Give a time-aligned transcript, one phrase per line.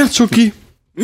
[0.00, 0.52] Weihnachtsschoki.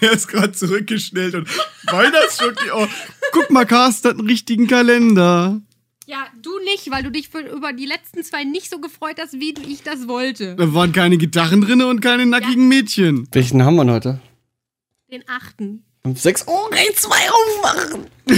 [0.00, 1.46] Er ist gerade zurückgeschnellt und
[1.84, 2.70] Weihnachtsschoki.
[2.74, 2.86] Oh,
[3.32, 5.60] guck mal, Carsten hat einen richtigen Kalender.
[6.06, 9.34] Ja, du nicht, weil du dich für, über die letzten zwei nicht so gefreut hast,
[9.34, 10.56] wie du- ich das wollte.
[10.56, 13.28] Da waren keine Gitarren drin und keine nackigen Mädchen.
[13.32, 14.20] Welchen haben wir heute?
[15.12, 15.84] Den achten.
[16.02, 16.44] Fünf, sechs.
[16.48, 18.06] Oh, okay, zwei aufmachen.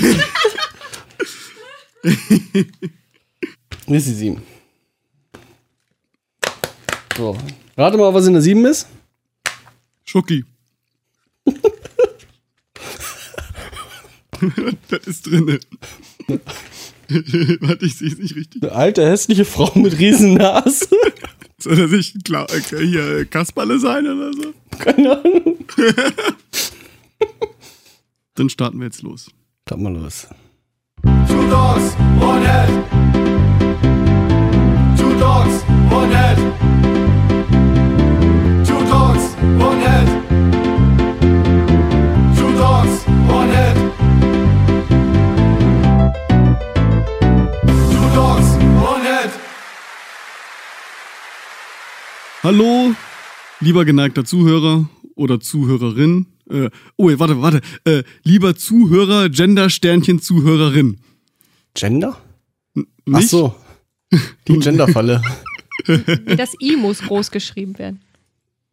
[3.86, 4.42] Hier ist die sieben.
[7.16, 7.36] So.
[7.76, 8.86] Rate mal, was in der sieben ist.
[10.04, 10.44] Schoki.
[14.88, 15.60] das ist drinne.
[17.60, 18.62] Warte, ich sehe es nicht richtig.
[18.62, 20.88] Eine alte, hässliche Frau mit Riesennase.
[21.58, 24.54] Soll das nicht Kla äh, hier Kasperle sein oder so?
[24.78, 25.58] Keine Ahnung.
[28.34, 29.30] Dann starten wir jetzt los.
[29.66, 30.26] Klapp mal los.
[31.02, 32.68] Two dogs, one head.
[34.96, 36.71] Two dogs, one head.
[52.42, 52.92] Hallo,
[53.60, 56.26] lieber geneigter Zuhörer oder Zuhörerin.
[56.50, 57.60] Äh, oh, warte, warte.
[57.84, 60.98] Äh, lieber Zuhörer, Gender, Sternchen, Zuhörerin.
[61.74, 62.16] Gender?
[62.76, 63.28] Ach Nicht?
[63.28, 63.54] so.
[64.48, 65.22] Die Genderfalle.
[65.86, 68.00] Nee, das I muss groß geschrieben werden.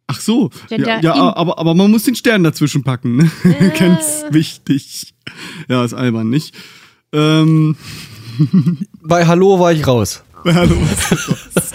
[0.08, 0.50] Ach so.
[0.68, 3.18] Gender ja, ja aber, aber man muss den Stern dazwischen packen.
[3.18, 3.30] Ne?
[3.78, 5.14] Ganz wichtig.
[5.68, 6.56] Ja, ist albern, nicht?
[7.12, 7.76] Ähm,
[9.00, 10.24] Bei Hallo war ich raus.
[10.44, 11.70] hallo, was ist das?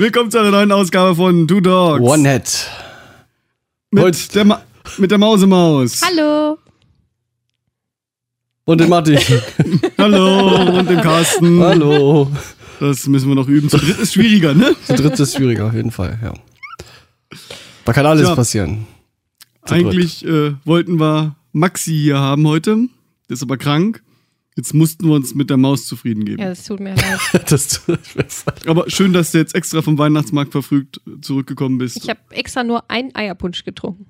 [0.00, 2.00] Willkommen zu einer neuen Ausgabe von Two Dogs.
[2.00, 2.70] One Head.
[3.90, 4.62] Mit der, Ma
[4.96, 6.00] mit der Mausemaus.
[6.00, 6.56] Hallo.
[8.64, 9.18] Und den Martin.
[9.98, 11.60] Hallo und dem Carsten.
[11.62, 12.32] Hallo.
[12.80, 13.68] Das müssen wir noch üben.
[13.68, 14.74] Zu dritt ist schwieriger, ne?
[14.88, 16.32] Der dritte ist schwieriger, auf jeden Fall, ja.
[17.84, 18.34] Da kann alles Ja.
[18.34, 18.86] passieren.
[19.66, 22.74] Zu Eigentlich äh, wollten wir Maxi hier haben heute.
[23.28, 24.02] Der ist aber krank.
[24.56, 26.42] Jetzt mussten wir uns mit der Maus zufrieden geben.
[26.42, 27.20] Ja, das tut mir leid.
[27.50, 28.66] Das tut mir leid.
[28.66, 31.96] Aber schön, dass du jetzt extra vom Weihnachtsmarkt verfrügt äh, zurückgekommen bist.
[31.96, 34.06] Ich habe extra nur einen Eierpunsch getrunken.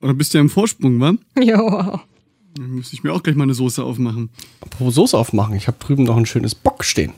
[0.00, 1.14] Oder bist du ja im Vorsprung, wa?
[1.40, 2.02] Ja.
[2.54, 4.30] Dann müsste ich mir auch gleich mal eine Soße aufmachen.
[4.60, 5.54] Apropos Soße aufmachen.
[5.56, 7.12] Ich habe drüben noch ein schönes Bock stehen.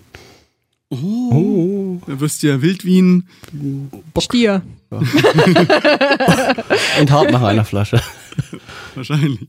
[0.91, 2.01] Oh.
[2.07, 3.29] Da wirst du ja wild wie ein.
[4.19, 4.63] Stier.
[4.91, 5.01] Und
[7.11, 8.01] hart nach einer Flasche.
[8.95, 9.47] Wahrscheinlich.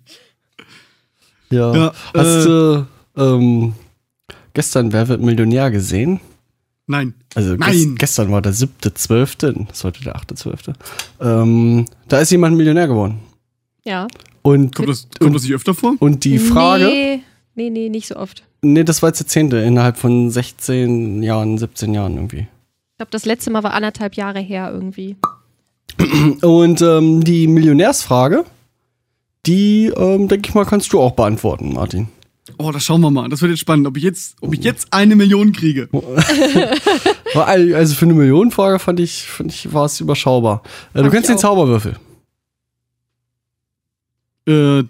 [1.52, 1.76] Ja.
[1.76, 2.86] Ja, Hast äh, du
[3.18, 3.74] ähm,
[4.54, 6.20] gestern Wer wird Millionär gesehen?
[6.88, 7.14] Nein.
[7.36, 7.96] Also ges Nein.
[7.98, 10.74] gestern war der siebte, zwölfte, das ist heute der achte, zwölfte.
[11.22, 13.20] Ähm, da ist jemand Millionär geworden.
[13.84, 14.08] Ja.
[14.42, 15.96] Und, Kommt das, kommt das nicht öfter vor?
[16.00, 17.22] und die Frage, Nee,
[17.56, 18.44] nee, nee, nicht so oft.
[18.62, 22.48] nee, das war jetzt der zehnte innerhalb von 16 Jahren, 17 Jahren irgendwie.
[22.92, 25.16] Ich glaube, das letzte Mal war anderthalb Jahre her irgendwie.
[26.42, 28.46] Und ähm, die Millionärsfrage,
[29.50, 32.08] die, ähm, denke ich mal, kannst du auch beantworten, Martin.
[32.58, 33.30] Oh, das schauen wir mal.
[33.30, 35.90] Das wird jetzt spannend, ob ich jetzt, ob ich jetzt eine Million kriege.
[37.36, 40.64] Also für eine Millionenfrage fand ich, fand ich war es überschaubar.
[40.96, 41.38] Äh, du kennst den.
[41.38, 41.96] Zauberwürfel.
[44.48, 44.84] Äh,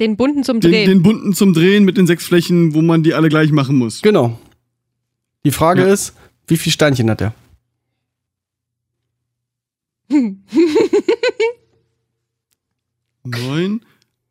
[0.00, 0.88] Den bunten zum den, Drehen.
[0.88, 4.00] den bunten zum Drehen mit den sechs Flächen, wo man die alle gleich machen muss.
[4.00, 4.38] Genau.
[5.44, 5.92] Die Frage Ja.
[5.92, 6.14] ist,
[6.46, 7.34] wie viele Steinchen hat er?
[13.24, 13.80] Neun,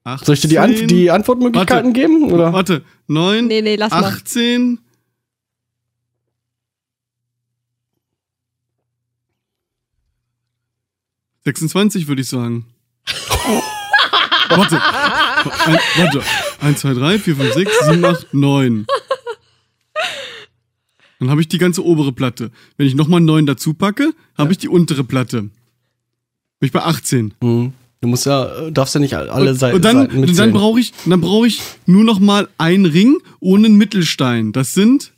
[0.03, 0.25] acht.
[0.25, 2.31] Soll ich dir die, Ant die Antwortmöglichkeiten geben?
[2.31, 2.53] Oder?
[2.53, 4.03] Warte, neun, nee, nee, lass mal.
[4.03, 4.79] 18.
[11.43, 12.65] Sechsundzwanzig würde ich sagen.
[14.49, 14.81] warte.
[15.65, 16.21] Ein, warte.
[16.59, 18.85] Eins, zwei, drei, vier, fünf, sechs, sieben, acht, neun.
[21.19, 22.51] Dann habe ich die ganze obere Platte.
[22.77, 25.41] Wenn ich nochmal neun dazu packe, habe ich die untere Platte.
[25.41, 25.51] Bin
[26.61, 27.33] ich bei 18.
[27.41, 27.73] Hm.
[28.01, 30.79] Du musst ja, äh, darfst ja nicht alle Seiten, und dann, Seiten und dann brauche
[30.79, 34.51] ich, dann brauche ich nur noch mal einen Ring ohne einen Mittelstein.
[34.53, 35.11] Das sind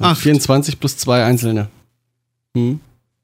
[0.00, 0.20] acht.
[0.20, 1.68] 24 plus zwei einzelne.
[2.56, 2.80] Hm.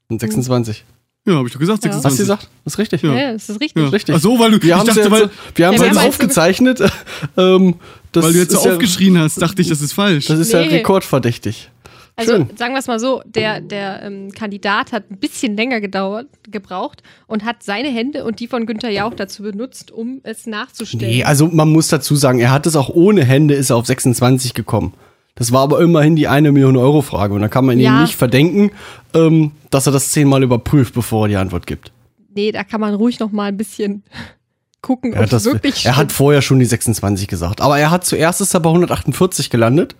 [0.07, 0.85] Und 26.
[1.27, 1.91] Ja, habe ich doch gesagt, Ja.
[1.91, 2.05] 26.
[2.05, 2.49] Hast du gesagt?
[2.63, 3.01] Das ist richtig.
[3.03, 3.13] Ja.
[3.13, 3.83] Ja, das ist richtig.
[3.83, 3.89] Ja.
[3.89, 4.15] Richtig.
[4.15, 5.97] Ach so, weil du, Wir ich haben es dachte, jetzt, weil, wir haben Ja, jetzt
[5.97, 6.79] aufgezeichnet.
[7.37, 7.75] ähm,
[8.13, 10.27] das weil du jetzt so ja, aufgeschrien hast, dachte ich, das ist falsch.
[10.27, 10.67] Das ist ja Nee.
[10.77, 11.69] rekordverdächtig.
[12.15, 12.49] Also Schön.
[12.57, 17.01] sagen wir es mal so, der, der ähm, Kandidat hat ein bisschen länger gedauert, gebraucht
[17.25, 21.11] und hat seine Hände und die von Günther Jauch dazu benutzt, um es nachzustellen.
[21.13, 23.85] Nee, also man muss dazu sagen, er hat es auch ohne Hände, ist er auf
[23.85, 24.93] 26 gekommen.
[25.35, 28.01] Das war aber immerhin die eine Million Euro Frage und da kann man ihm Ja.
[28.01, 28.71] nicht verdenken,
[29.13, 31.91] ähm, dass er das zehnmal überprüft, bevor er die Antwort gibt.
[32.35, 34.03] Nee, da kann man ruhig noch mal ein bisschen
[34.81, 37.61] gucken, Er ob hat, das, wirklich er hat vorher schon die 26 gesagt.
[37.61, 39.95] Aber er hat zuerst ist er bei 148 gelandet.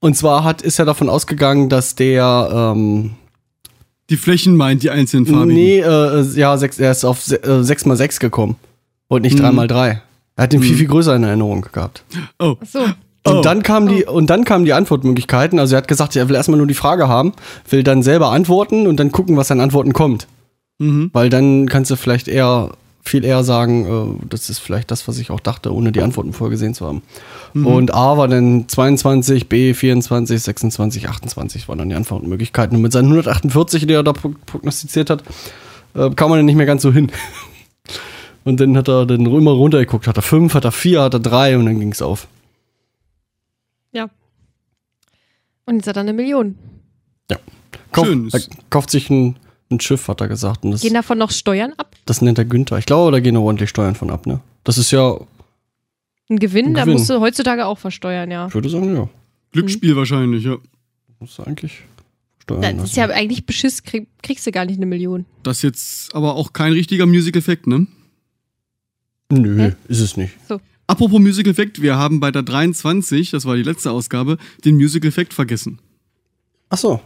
[0.00, 3.12] Und zwar hat, ist er davon ausgegangen, dass der, ähm,
[4.08, 5.54] Die Flächen meint die einzelnen farbigen.
[5.54, 8.54] Nee, äh, ja, sechs, er ist auf se- äh, 6x6 gekommen.
[9.08, 9.42] Und nicht Mhm.
[9.58, 10.00] 3x3.
[10.36, 10.78] Er hat den viel, Mhm.
[10.78, 12.04] viel größer in Erinnerung gehabt.
[12.38, 12.78] Oh, Ach so.
[12.80, 13.40] Und Oh.
[13.40, 15.58] dann kamen die, und dann kamen die Antwortmöglichkeiten.
[15.58, 17.32] Also er hat gesagt, er will erstmal nur die Frage haben,
[17.68, 20.28] will dann selber antworten und dann gucken, was an Antworten kommt.
[20.78, 21.10] mhm.
[21.12, 22.70] Weil dann kannst du vielleicht eher,
[23.08, 26.32] viel eher sagen, äh, das ist vielleicht das, was ich auch dachte, ohne die Antworten
[26.32, 27.02] vorgesehen zu haben.
[27.54, 27.66] Mhm.
[27.66, 32.76] Und A war dann 22, B 24, 26, 28 waren dann die Antwortmöglichkeiten.
[32.76, 35.22] Und mit seinen 148, die er da pro- prognostiziert hat,
[35.94, 37.10] äh, kam man dann nicht mehr ganz so hin.
[38.44, 40.06] Und dann hat er dann immer runtergeguckt.
[40.06, 42.28] Hat er 5, hat er 4, hat er 3 und dann ging es auf.
[43.90, 44.08] Ja.
[45.64, 46.56] Und jetzt hat er eine Million.
[47.90, 48.28] Kauf, Schön.
[48.32, 49.36] Er kauft sich ein,
[49.70, 50.64] ein Schiff, hat er gesagt.
[50.64, 51.94] Und das, Gehen davon noch Steuern ab?
[52.06, 52.78] das nennt er Günther.
[52.78, 54.40] Ich glaube, da gehen noch ordentlich Steuern von ab, ne?
[54.64, 55.16] Das ist ja,
[56.28, 56.94] Ein Gewinn, Ein da Gewinn.
[56.98, 58.46] musst du heutzutage auch versteuern, ja.
[58.46, 59.08] ich würde sagen, ja.
[59.52, 60.56] Glücksspiel wahrscheinlich, ja.
[61.18, 61.80] Muss eigentlich
[62.42, 62.98] steuern Das ist lassen.
[62.98, 65.24] ja eigentlich Beschiss, krieg, kriegst du gar nicht eine Million.
[65.42, 67.86] Das ist jetzt aber auch kein richtiger Musical-Effekt, ne?
[69.30, 69.72] Nö, Hä?
[69.88, 70.34] ist es nicht.
[70.86, 75.80] Apropos Musical-Effekt, wir haben bei der 23, das war die letzte Ausgabe, den Musical-Effekt vergessen.
[76.68, 77.00] Ach so.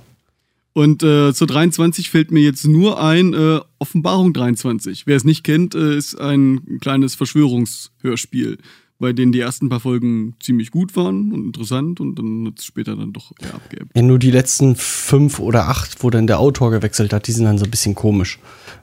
[0.72, 5.06] Und äh, zur 23 fällt mir jetzt nur ein äh, Offenbarung 23.
[5.06, 8.58] Wer es nicht kennt, äh, ist ein kleines Verschwörungshörspiel,
[9.00, 12.66] bei denen die ersten paar Folgen ziemlich gut waren und interessant und dann hat es
[12.66, 13.90] später dann doch eher abgeebbt.
[13.96, 17.46] Ja, nur die letzten fünf oder acht, wo dann der Autor gewechselt hat, die sind
[17.46, 18.38] dann so ein bisschen komisch.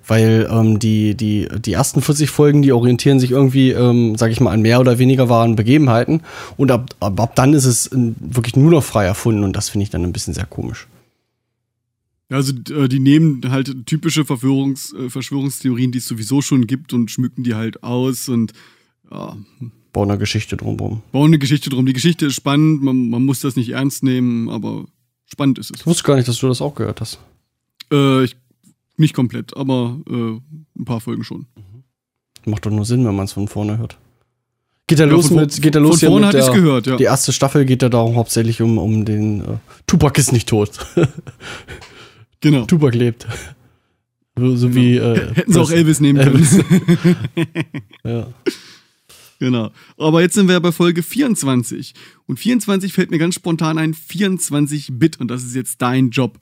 [0.05, 4.41] Weil ähm, die, die, die ersten 40 Folgen, die orientieren sich irgendwie, ähm, sag ich
[4.41, 6.21] mal, an mehr oder weniger wahren Begebenheiten.
[6.57, 9.69] Und ab, ab, ab dann ist es äh, wirklich nur noch frei erfunden und das
[9.69, 10.87] finde ich dann ein bisschen sehr komisch.
[12.29, 17.09] Also äh, die nehmen halt typische Verführungs, äh, Verschwörungstheorien, die es sowieso schon gibt und
[17.09, 18.53] schmücken die halt aus und
[19.09, 19.37] ja,
[19.93, 21.01] Bauen eine Geschichte drumherum.
[21.11, 21.85] bauen eine Geschichte drum.
[21.85, 24.85] Die Geschichte ist spannend, man, man muss das nicht ernst nehmen, aber
[25.25, 25.79] spannend ist es.
[25.79, 27.19] Ich wusste gar nicht, dass du das auch gehört hast.
[27.91, 28.35] Äh, ich,
[28.97, 30.13] nicht komplett, aber äh,
[30.79, 31.45] ein paar Folgen schon.
[32.45, 33.97] Macht doch nur Sinn, wenn man es von vorne hört.
[34.87, 36.87] Geht ja Ja, los von, mit, geht ja los von vorne mit ich der, gehört,
[36.87, 36.97] ja.
[36.97, 40.71] Die erste Staffel geht ja darum hauptsächlich um, um den äh, Tupac ist nicht tot.
[42.41, 42.65] Genau.
[42.65, 43.25] Tupac lebt.
[44.37, 46.57] So, so wie äh, Hätten sie auch Elvis nehmen Elvis.
[46.57, 47.15] können.
[48.03, 48.27] ja.
[49.39, 49.71] genau.
[49.97, 51.93] Aber jetzt sind wir bei Folge 24.
[52.27, 56.39] Und 24 fällt mir ganz spontan ein 24-Bit und das ist jetzt dein Job.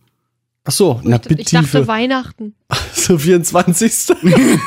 [0.68, 1.88] Ach so, na ich, ich dachte.
[1.88, 2.56] Weihnachten.
[2.92, 4.18] So 24.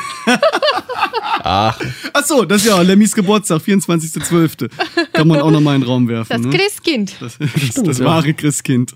[1.41, 1.79] Ach,
[2.13, 4.69] Ach so, das ist ja Lemmys Geburtstag, 24.12.
[5.11, 6.29] Kann man auch nochmal in den Raum werfen.
[6.29, 6.49] Das ne?
[6.49, 7.15] Christkind.
[7.19, 8.05] Das, das, Stimmt, das ja.
[8.05, 8.95] wahre Christkind.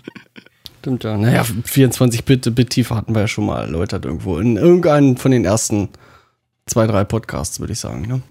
[0.84, 1.18] Stimmt ja.
[1.18, 4.38] Naja, 24 Bit, Bittiefe hatten wir ja schon mal erläutert irgendwo.
[4.38, 5.88] In irgendeinem von den ersten
[6.66, 8.06] zwei, drei Podcasts, würde ich sagen.
[8.06, 8.22] Ne?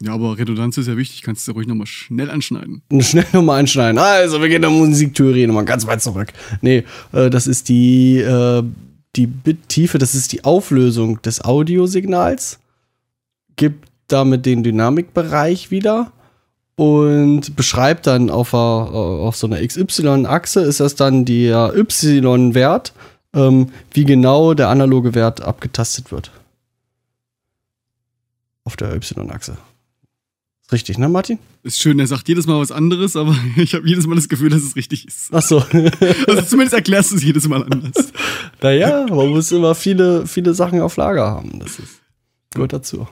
[0.00, 2.82] Ja, aber Redundanz ist ja wichtig, kannst du ruhig nochmal schnell anschneiden.
[3.00, 3.98] Schnell nochmal anschneiden.
[3.98, 6.32] Also, wir gehen der Musiktheorie nochmal ganz weit zurück.
[6.62, 8.62] Nee, äh, das ist die, äh,
[9.14, 12.58] die Bittiefe, das ist die Auflösung des Audiosignals.
[13.56, 16.10] Gibt damit den Dynamikbereich wieder
[16.76, 22.92] und beschreibt dann auf, a, auf so einer XY-Achse ist das dann der Y-Wert,
[23.32, 26.30] ähm, wie genau der analoge Wert abgetastet wird.
[28.64, 29.52] Auf der Y-Achse.
[29.52, 31.38] Ist Richtig, ne, Martin?
[31.62, 34.50] Ist schön, er sagt jedes Mal was anderes, aber ich habe jedes Mal das Gefühl,
[34.50, 35.28] dass es richtig ist.
[35.32, 35.64] Ach so.
[36.26, 38.12] Also zumindest erklärst du es jedes Mal anders.
[38.60, 41.58] Naja, man muss immer viele, viele Sachen auf Lager haben.
[41.58, 42.00] Das ist,
[42.54, 43.06] gehört dazu.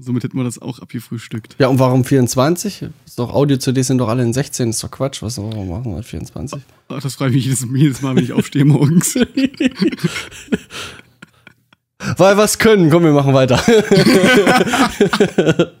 [0.00, 1.56] Somit hätten wir das auch abgefrühstückt.
[1.58, 2.82] Ja, und warum 24?
[3.04, 5.22] Ist doch Audio-CDs sind doch alle in 16, ist doch Quatsch.
[5.22, 6.62] Was warum machen wir 24?
[6.88, 9.16] Ach, das freue ich mich jedes, jedes Mal, wenn ich aufstehe morgens.
[12.16, 12.90] Weil wir es können.
[12.90, 13.60] Komm, wir machen weiter.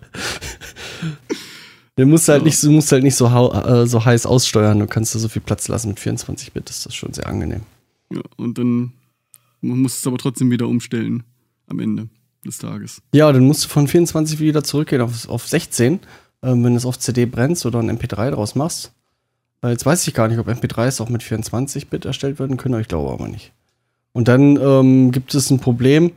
[1.96, 4.78] Du musst halt nicht, du musst halt nicht so, äh, so heiß aussteuern.
[4.78, 6.68] Du kannst da so viel Platz lassen mit 24 Bit.
[6.68, 7.62] Das ist schon sehr angenehm.
[8.12, 8.92] Ja, und dann
[9.60, 11.24] man muss es aber trotzdem wieder umstellen
[11.66, 12.08] am Ende
[12.44, 13.02] des Tages.
[13.12, 16.00] Ja, dann musst du von 24 wieder zurückgehen auf, auf 16,
[16.42, 18.92] ähm, wenn du es auf CD brennst oder ein MP3 draus machst.
[19.60, 22.82] Weil jetzt weiß ich gar nicht, ob MP3s auch mit 24-Bit erstellt werden können, aber
[22.82, 23.52] ich glaube aber nicht.
[24.12, 26.12] Und dann ähm, gibt es ein Problem,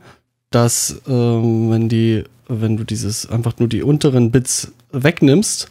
[0.50, 5.70] dass ähm, wenn die, wenn du dieses einfach nur die unteren Bits wegnimmst,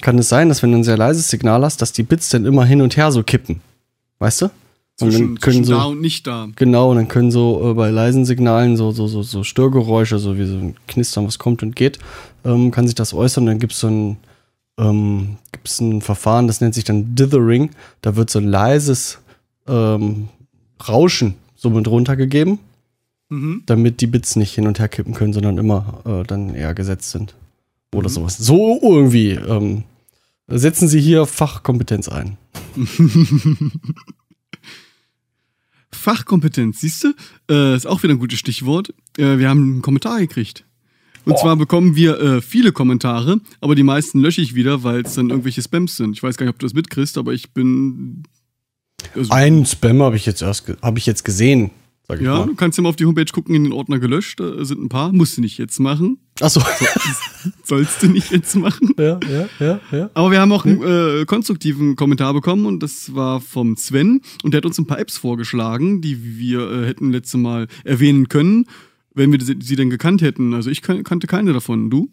[0.00, 2.44] kann es sein, dass wenn du ein sehr leises Signal hast, dass die Bits dann
[2.44, 3.60] immer hin und her so kippen.
[4.18, 4.50] Weißt du?
[4.96, 6.48] Zwischen, zwischen so da und nicht da.
[6.56, 10.36] Genau, und dann können so äh, bei leisen Signalen so, so, so, so Störgeräusche, so
[10.38, 11.98] wie so ein Knistern, was kommt und geht,
[12.44, 13.46] ähm, kann sich das äußern.
[13.46, 14.16] Dann gibt es so ein,
[14.78, 17.70] ähm, gibt's ein Verfahren, das nennt sich dann Dithering.
[18.02, 19.18] Da wird so ein leises
[19.66, 20.28] ähm,
[20.88, 22.58] Rauschen so mit runtergegeben,
[23.30, 23.62] Mhm.
[23.64, 27.12] damit die Bits nicht hin und her kippen können, sondern immer äh, dann eher gesetzt
[27.12, 27.34] sind.
[27.94, 28.12] Oder Mhm.
[28.12, 28.36] sowas.
[28.36, 29.30] So irgendwie.
[29.32, 29.84] Ähm,
[30.48, 32.36] setzen Sie hier Fachkompetenz ein.
[36.02, 37.14] Fachkompetenz, siehst du?
[37.50, 38.92] Äh, ist auch wieder ein gutes Stichwort.
[39.16, 40.64] Äh, wir haben einen Kommentar gekriegt.
[41.24, 45.14] Und zwar bekommen wir äh, viele Kommentare, aber die meisten lösche ich wieder, weil es
[45.14, 46.16] dann irgendwelche Spams sind.
[46.16, 48.24] Ich weiß gar nicht, ob du das mitkriegst, aber ich bin.
[49.14, 51.70] Also, Einen Spam habe ich jetzt erst habe ich jetzt gesehen,
[52.08, 52.46] sag ich ja, mal.
[52.46, 54.40] du kannst ja mal auf die Homepage gucken, in den Ordner gelöscht.
[54.40, 55.12] Da sind ein paar.
[55.12, 56.18] Musst du nicht jetzt machen.
[56.40, 56.60] Achso.
[57.64, 58.94] Sollst du nicht jetzt machen.
[58.98, 60.10] ja, ja, ja, ja.
[60.14, 64.52] Aber wir haben auch einen äh, konstruktiven Kommentar bekommen und das war vom Sven und
[64.52, 68.66] der hat uns ein paar Apps vorgeschlagen, die wir äh, hätten letzte Mal erwähnen können,
[69.14, 70.54] wenn wir sie, sie denn gekannt hätten.
[70.54, 71.90] Also ich kan kannte keine davon.
[71.90, 72.10] Du?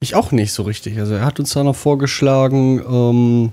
[0.00, 0.98] Ich auch nicht so richtig.
[0.98, 3.52] Also er hat uns da noch vorgeschlagen, ähm,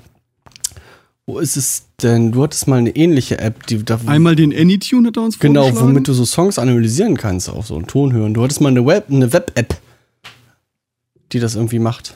[1.28, 2.32] wo ist es denn?
[2.32, 5.70] Du hattest mal eine ähnliche App, die da Einmal den Anytune hat er uns genau,
[5.80, 8.34] womit du so Songs analysieren kannst, auch so einen Ton hören.
[8.34, 9.80] Du hattest mal eine Web, eine Web-App,
[11.34, 12.16] die das irgendwie macht.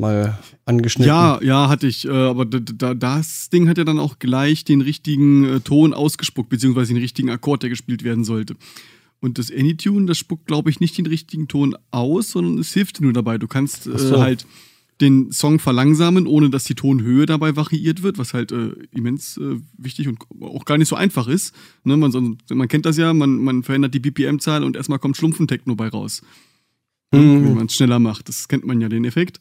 [0.00, 1.08] Mal angeschnitten.
[1.08, 2.04] Ja, ja, hatte ich.
[2.04, 5.94] Äh, aber da, da, das Ding hat ja dann auch gleich den richtigen äh, Ton
[5.94, 8.54] ausgespuckt, beziehungsweise den richtigen Akkord, der gespielt werden sollte.
[9.20, 12.98] Und das Anytune, das spuckt, glaube ich, nicht den richtigen Ton aus, sondern es hilft
[13.00, 13.38] dir nur dabei.
[13.38, 14.16] Du kannst Ach so.
[14.16, 14.46] äh, halt
[15.00, 19.56] den Song verlangsamen, ohne dass die Tonhöhe dabei variiert wird, was halt äh, immens äh,
[19.76, 21.54] wichtig und auch gar nicht so einfach ist.
[21.84, 25.16] Ne, man, son- man kennt das ja, man, man verändert die BPM-Zahl und erstmal kommt
[25.16, 26.22] Schlumpfentechno bei raus
[27.10, 27.54] wenn Mhm.
[27.54, 28.28] man es schneller macht.
[28.28, 29.40] Das kennt man ja, den Effekt.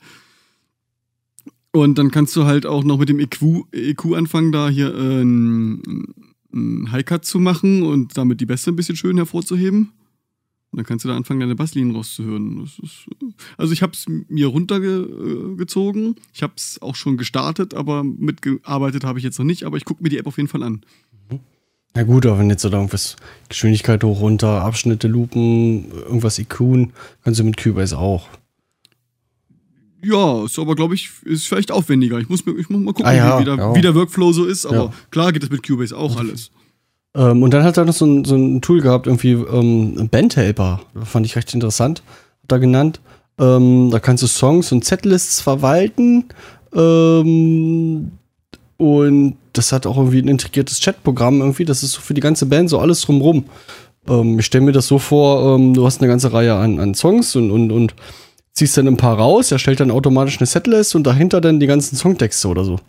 [1.71, 5.19] Und dann kannst du halt auch noch mit dem EQ, EQ anfangen, da hier äh,
[5.21, 6.13] einen
[6.53, 9.91] einen High-Cut zu machen und damit die Bässe ein bisschen schön hervorzuheben.
[10.71, 12.63] Und dann kannst du da anfangen, deine Basslinien rauszuhören.
[12.65, 12.79] Ist,
[13.21, 13.25] äh,
[13.57, 16.15] also ich habe es mir runtergezogen.
[16.33, 19.63] Ich habe es auch schon gestartet, aber mitgearbeitet habe ich jetzt noch nicht.
[19.63, 20.81] Aber ich gucke mir die App auf jeden Fall an.
[21.93, 23.15] Na gut, aber wenn jetzt so da irgendwas
[23.49, 26.93] Geschwindigkeit hoch, runter, Abschnitte, Lupen, irgendwas IQen,
[27.23, 28.27] kannst du mit Cubase auch.
[30.03, 32.19] Ja, ist aber, glaube ich, ist vielleicht aufwendiger.
[32.19, 33.75] Ich muss, mir, ich muss mal gucken, Ah ja, wie, der, ja.
[33.75, 34.65] wie der Workflow so ist.
[34.67, 34.93] Aber Ja.
[35.09, 36.51] klar geht das mit Cubase auch alles.
[37.15, 40.81] Ähm, und dann hat er noch so ein, so ein Tool gehabt, irgendwie ähm, Bandhelper.
[41.03, 42.03] Fand ich recht interessant.
[42.43, 42.99] Hat er genannt.
[43.39, 46.25] Ähm, da kannst du Songs und Setlists verwalten.
[46.73, 48.11] Ähm,
[48.77, 51.65] und das hat auch irgendwie ein integriertes Chatprogramm irgendwie.
[51.65, 53.45] Das ist so für die ganze Band so alles drumrum.
[54.07, 56.93] Ähm, ich stelle mir das so vor, ähm, du hast eine ganze Reihe an, an
[56.93, 57.95] Songs und, und, und
[58.53, 61.67] ziehst dann ein paar raus, er stellt dann automatisch eine Setlist und dahinter dann die
[61.67, 62.79] ganzen Songtexte oder so.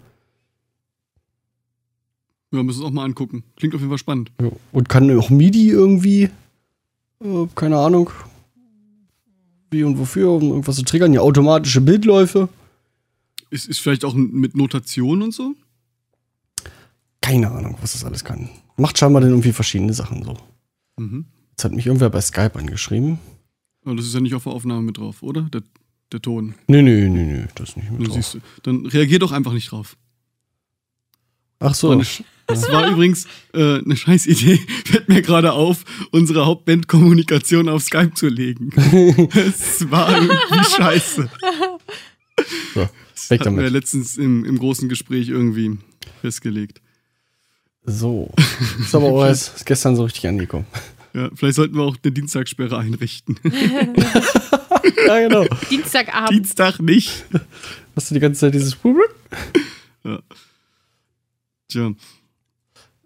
[2.52, 3.44] Ja, müssen wir uns auch mal angucken.
[3.56, 4.32] Klingt auf jeden Fall spannend.
[4.40, 4.50] Ja.
[4.72, 6.30] Und kann auch MIDI irgendwie,
[7.22, 8.10] äh, keine Ahnung,
[9.70, 11.12] wie und wofür, um irgendwas zu triggern.
[11.12, 12.48] Ja, automatische Bildläufe.
[13.50, 15.54] Ist, ist vielleicht auch mit Notation und so?
[17.20, 18.48] Keine Ahnung, was das alles kann.
[18.76, 20.36] Macht scheinbar dann irgendwie verschiedene Sachen so.
[20.96, 21.26] Mhm.
[21.50, 23.18] Jetzt hat mich irgendwer bei Skype angeschrieben.
[23.84, 25.42] Aber das ist ja nicht auf der Aufnahme mit drauf, oder?
[25.42, 25.62] Der,
[26.12, 26.54] der Ton.
[26.68, 28.32] Nö, nö, nö, nö, das ist nicht mit Dann, drauf.
[28.32, 29.96] du, dann reagier doch einfach nicht drauf.
[31.60, 31.88] Ach so.
[31.88, 32.06] War eine
[32.46, 34.58] Das war übrigens äh, eine scheiß Idee.
[34.86, 38.70] Fällt mir gerade auf, unsere Hauptband-Kommunikation auf Skype zu legen.
[39.34, 41.28] Es war irgendwie scheiße.
[42.74, 43.72] So, weg Hatten wir damit.
[43.72, 45.76] letztens im, im großen Gespräch irgendwie
[46.20, 46.80] festgelegt.
[47.84, 48.32] So.
[48.80, 50.66] Ist aber auch erst ist gestern so richtig angekommen.
[51.14, 53.40] Ja, vielleicht sollten wir auch eine Dienstagssperre einrichten.
[55.06, 55.46] ja, genau.
[55.70, 56.30] Dienstagabend.
[56.30, 57.24] Dienstag nicht.
[57.96, 58.76] Hast du die ganze Zeit dieses.
[61.68, 61.86] Tja.
[61.86, 61.96] Ähm,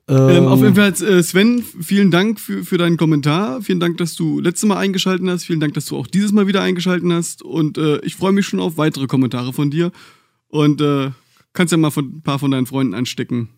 [0.08, 3.62] Ähm, auf jeden Fall, äh, Sven, vielen Dank für, für deinen Kommentar.
[3.62, 5.44] Vielen Dank, dass du letztes Mal eingeschaltet hast.
[5.44, 7.42] Vielen Dank, dass du auch dieses Mal wieder eingeschaltet hast.
[7.42, 9.92] Und äh, ich freue mich schon auf weitere Kommentare von dir.
[10.48, 11.10] Und äh,
[11.52, 13.48] kannst ja mal von, ein paar von deinen Freunden anstecken,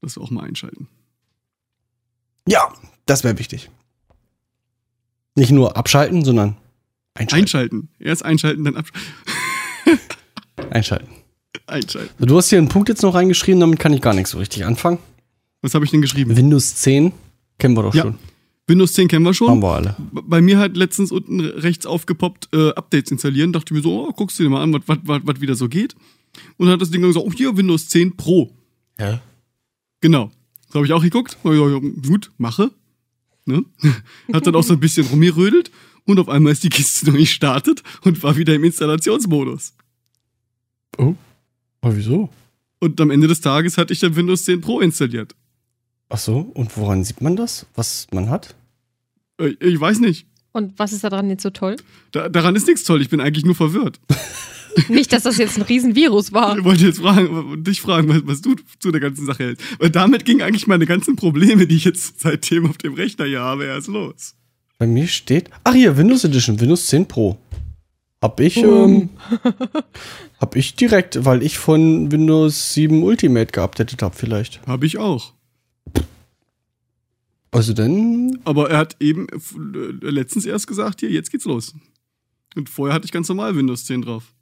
[0.00, 0.88] dass wir auch mal einschalten.
[2.48, 2.72] Ja,
[3.06, 3.70] das wäre wichtig.
[5.34, 6.56] Nicht nur abschalten, sondern
[7.14, 7.42] einschalten.
[7.42, 7.88] Einschalten.
[7.98, 9.10] Erst einschalten, dann abschalten.
[10.70, 11.21] einschalten.
[11.66, 12.26] Einschalten.
[12.26, 14.64] Du hast hier einen Punkt jetzt noch reingeschrieben, damit kann ich gar nichts so richtig
[14.64, 14.98] anfangen.
[15.60, 16.36] Was habe ich denn geschrieben?
[16.36, 17.12] Windows 10
[17.58, 18.18] kennen wir doch Ja, schon.
[18.66, 19.48] Windows 10 kennen wir schon.
[19.48, 19.96] Haben wir alle.
[20.12, 23.52] Bei mir hat letztens unten rechts aufgepoppt, äh, Updates installieren.
[23.52, 25.94] Dachte mir so, oh, guckst du dir mal an, was, wieder so geht.
[26.56, 28.50] Und dann hat das Ding gesagt, oh, hier, Windows 10 Pro.
[28.98, 29.20] Ja.
[30.00, 30.30] Genau.
[30.68, 31.36] So habe ich auch geguckt.
[31.42, 32.70] Gut, mache.
[33.44, 33.64] Ne?
[34.32, 35.70] Hat dann auch so ein bisschen rumgerödelt.
[36.04, 39.74] Und auf einmal ist die Kiste noch nicht gestartet und war wieder im Installationsmodus.
[40.98, 41.14] Oh.
[41.82, 42.30] Aber wieso?
[42.80, 45.34] Und am Ende des Tages hatte ich dann Windows 10 Pro installiert.
[46.08, 47.66] Ach so, und woran sieht man das?
[47.74, 48.54] Was man hat?
[49.38, 50.26] Äh, Ich weiß nicht.
[50.52, 51.76] Und was ist daran jetzt so toll?
[52.12, 53.00] Da, daran ist nichts toll.
[53.00, 54.00] Ich bin eigentlich nur verwirrt.
[54.88, 56.56] Nicht, dass das jetzt ein Riesenvirus war.
[56.56, 59.62] Ich wollte jetzt fragen, dich fragen, was, was du zu der ganzen Sache hältst.
[59.78, 63.40] Weil damit gingen eigentlich meine ganzen Probleme, die ich jetzt seitdem auf dem Rechner hier
[63.40, 64.34] habe, erst los.
[64.78, 65.50] Bei mir steht.
[65.64, 67.38] Ach hier, Windows Edition, Windows 10 Pro.
[68.22, 69.10] Hab ich, ähm,
[70.40, 74.64] hab ich direkt, weil ich von Windows 7 Ultimate geupdatet habe, vielleicht.
[74.64, 75.32] Habe ich auch.
[77.50, 81.74] Also dann, Aber er hat eben äh, letztens erst gesagt, hier, jetzt geht's los.
[82.54, 84.32] Und vorher hatte ich ganz normal Windows 10 drauf.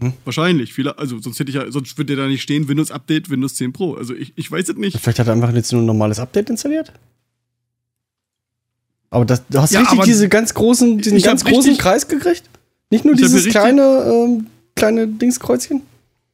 [0.00, 0.12] Hm.
[0.24, 0.74] Wahrscheinlich.
[0.74, 3.72] Viele, also sonst hätte ich ja, sonst würde da nicht stehen, Windows Update, Windows 10
[3.72, 3.94] Pro.
[3.94, 4.98] Also ich, ich weiß es nicht.
[4.98, 6.92] vielleicht hat er einfach jetzt nur ein normales Update installiert?
[9.08, 12.50] Aber das, du hast Ja, richtig diese ganz großen, diesen hab ganz großen Kreis gekriegt?
[12.90, 15.82] Nicht nur Ich dieses richtig- kleine, ähm, kleine Dingskreuzchen?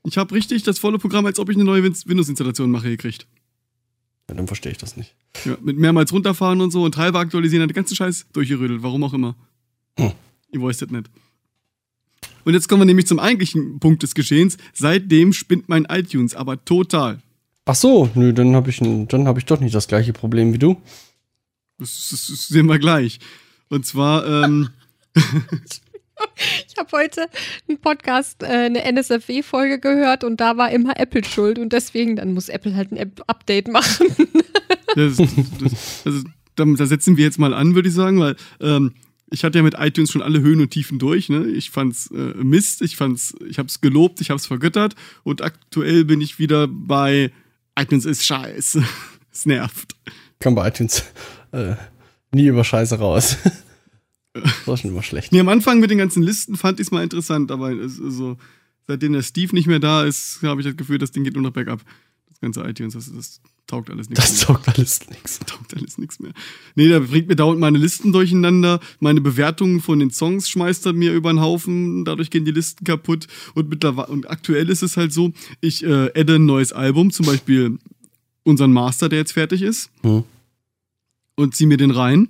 [0.04, 3.26] Ich habe richtig das volle Programm, als ob ich eine neue Win- Windows-Installation mache, gekriegt.
[4.28, 5.14] Ja, dann verstehe ich das nicht.
[5.44, 9.02] Ja, mit mehrmals runterfahren und so und Treiber aktualisieren, hat den ganzen Scheiß durchgerödelt, warum
[9.04, 9.34] auch immer.
[9.98, 10.12] Hm.
[10.52, 11.10] Ihr wusstet nicht.
[12.44, 14.56] Und jetzt kommen wir nämlich zum eigentlichen Punkt des Geschehens.
[14.72, 17.20] Seitdem spinnt mein iTunes, aber total.
[17.66, 20.58] Ach so, nö, dann habe ich, dann hab ich doch nicht das gleiche Problem wie
[20.58, 20.80] du.
[21.78, 23.20] Das, das, das sehen wir gleich.
[23.68, 24.70] Und zwar, ähm,
[26.68, 27.26] Ich habe heute
[27.68, 32.32] einen Podcast, äh, eine NSFW-Folge gehört und da war immer Apple schuld und deswegen, dann
[32.32, 34.06] muss Apple halt ein App-Update machen.
[34.94, 36.24] das, das, also,
[36.56, 38.94] da, setzen wir jetzt mal an, würde ich sagen, weil ähm,
[39.30, 41.28] ich hatte ja mit iTunes schon alle Höhen und Tiefen durch.
[41.28, 41.46] Ne?
[41.46, 46.20] Ich fand's äh, Mist, ich fand's, ich hab's gelobt, ich hab's vergöttert und aktuell bin
[46.20, 47.30] ich wieder bei
[47.78, 48.82] iTunes ist scheiße.
[49.32, 49.94] es nervt.
[50.38, 51.04] Kam bei iTunes
[51.52, 51.74] äh,
[52.32, 53.36] nie über Scheiße raus.
[54.34, 55.32] Das war schon immer schlecht.
[55.32, 58.36] Nee, am Anfang mit den ganzen Listen fand ich es mal interessant, aber also,
[58.86, 61.42] seitdem der Steve nicht mehr da ist, habe ich das Gefühl, das Ding geht nur
[61.42, 61.82] noch bergab.
[62.28, 64.24] Das ganze iTunes, das, das taugt alles nichts.
[64.24, 65.38] Das taugt alles nichts.
[65.46, 66.32] taugt alles nichts mehr.
[66.74, 68.80] Nee, da bringt mir dauernd meine Listen durcheinander.
[68.98, 72.04] Meine Bewertungen von den Songs schmeißt er mir über den Haufen.
[72.04, 73.26] Dadurch gehen die Listen kaputt.
[73.54, 77.26] Und mittlerweile, und aktuell ist es halt so, ich äh, adde ein neues Album, zum
[77.26, 77.78] Beispiel
[78.42, 80.24] unseren Master, der jetzt fertig ist, Hm.
[81.36, 82.28] und ziehe mir den rein.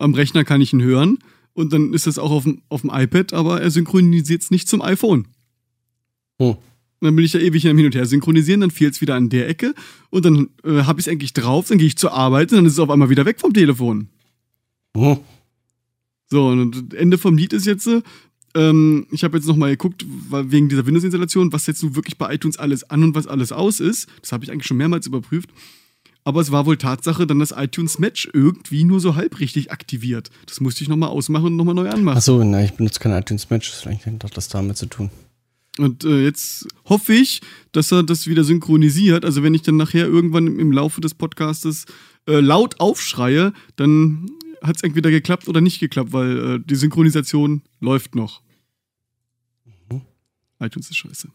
[0.00, 1.18] Am Rechner kann ich ihn hören.
[1.52, 4.68] Und dann ist es auch auf dem, auf dem iPad, aber er synchronisiert es nicht
[4.68, 5.26] zum iPhone.
[6.38, 6.56] Hm.
[7.00, 9.30] Und dann bin ich da ewig hin und her synchronisieren, dann fehlt es wieder an
[9.30, 9.74] der Ecke
[10.10, 12.66] und dann äh, habe ich es eigentlich drauf, dann gehe ich zur Arbeit und dann
[12.66, 14.08] ist es auf einmal wieder weg vom Telefon.
[14.96, 15.18] Hm.
[16.26, 18.02] So, und Ende vom Lied ist jetzt, äh,
[18.54, 22.58] ähm, ich habe jetzt nochmal geguckt, wegen dieser Windows-Installation, was jetzt nun wirklich bei iTunes
[22.58, 24.08] alles an und was alles aus ist.
[24.20, 25.50] Das habe ich eigentlich schon mehrmals überprüft.
[26.24, 30.30] Aber es war wohl Tatsache, dann das iTunes Match irgendwie nur so halb richtig aktiviert.
[30.46, 32.18] Das musste ich nochmal ausmachen und nochmal neu anmachen.
[32.18, 33.70] Achso, nein, ich benutze kein iTunes Match.
[33.70, 35.10] Vielleicht hat das damit zu tun.
[35.78, 37.40] Und äh, jetzt hoffe ich,
[37.72, 39.24] dass er das wieder synchronisiert.
[39.24, 41.86] Also wenn ich dann nachher irgendwann im, im Laufe des Podcastes
[42.26, 44.30] äh, laut aufschreie, dann
[44.62, 48.42] hat es entweder geklappt oder nicht geklappt, weil äh, die Synchronisation läuft noch.
[49.90, 50.02] Mhm.
[50.60, 51.28] iTunes ist scheiße.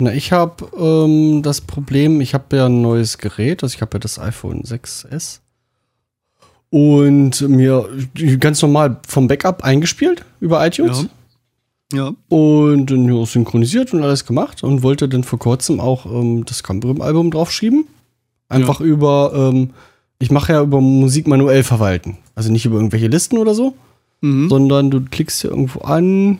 [0.00, 3.94] Na, ich habe ähm, das Problem, ich habe ja ein neues Gerät, also ich habe
[3.94, 5.40] ja das iPhone 6S
[6.70, 7.88] und mir
[8.38, 11.06] ganz normal vom Backup eingespielt über iTunes
[11.92, 12.12] Ja.
[12.28, 16.62] und dann ja, synchronisiert und alles gemacht und wollte dann vor kurzem auch ähm, das
[16.62, 17.86] Cambrim-Album draufschieben.
[18.48, 19.70] Einfach über, ähm,
[20.18, 22.18] ich mache ja über Musik manuell verwalten.
[22.34, 23.74] Also nicht über irgendwelche Listen oder so,
[24.22, 24.48] Mhm.
[24.50, 26.38] sondern du klickst hier irgendwo an,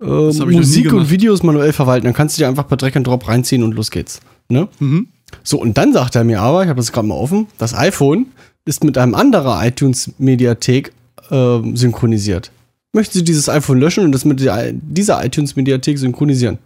[0.00, 1.10] äh, nie Musik und.
[1.10, 2.04] Videos manuell verwalten.
[2.04, 4.20] Dann kannst du dir einfach per Drag and Drop reinziehen und los geht's.
[4.48, 4.68] Ne?
[4.78, 5.08] Mhm.
[5.42, 8.26] So, und dann sagt er mir aber, ich habe das gerade mal offen, das iPhone
[8.64, 10.92] ist mit einem anderen iTunes-Mediathek
[11.30, 12.50] ähm, synchronisiert.
[12.92, 16.58] Möchten Sie dieses iPhone löschen und das mit dieser iTunes-Mediathek synchronisieren?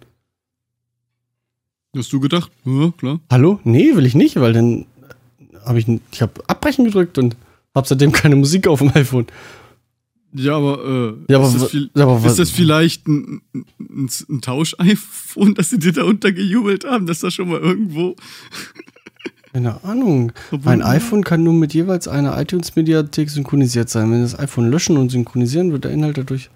[1.96, 2.50] Hast du gedacht?
[2.64, 3.20] Ja, klar.
[3.30, 3.58] Hallo?
[3.64, 4.86] Nee, will ich nicht, weil dann
[5.64, 7.36] habe ich, ich habe Abbrechen gedrückt und
[7.74, 9.26] habe seitdem keine Musik auf dem iPhone.
[10.32, 14.08] Ja, aber, äh, Ja, aber ist, das viel, ja, aber ist das vielleicht ein, ein,
[14.28, 18.16] ein, Tausch-iPhone, dass sie dir da untergejubelt haben, dass das schon mal irgendwo.
[19.52, 20.32] Keine Ahnung.
[20.64, 24.12] Ein iPhone kann nur mit jeweils einer iTunes-Mediathek synchronisiert sein.
[24.12, 26.50] Wenn das iPhone löschen und synchronisieren, wird der Inhalt dadurch.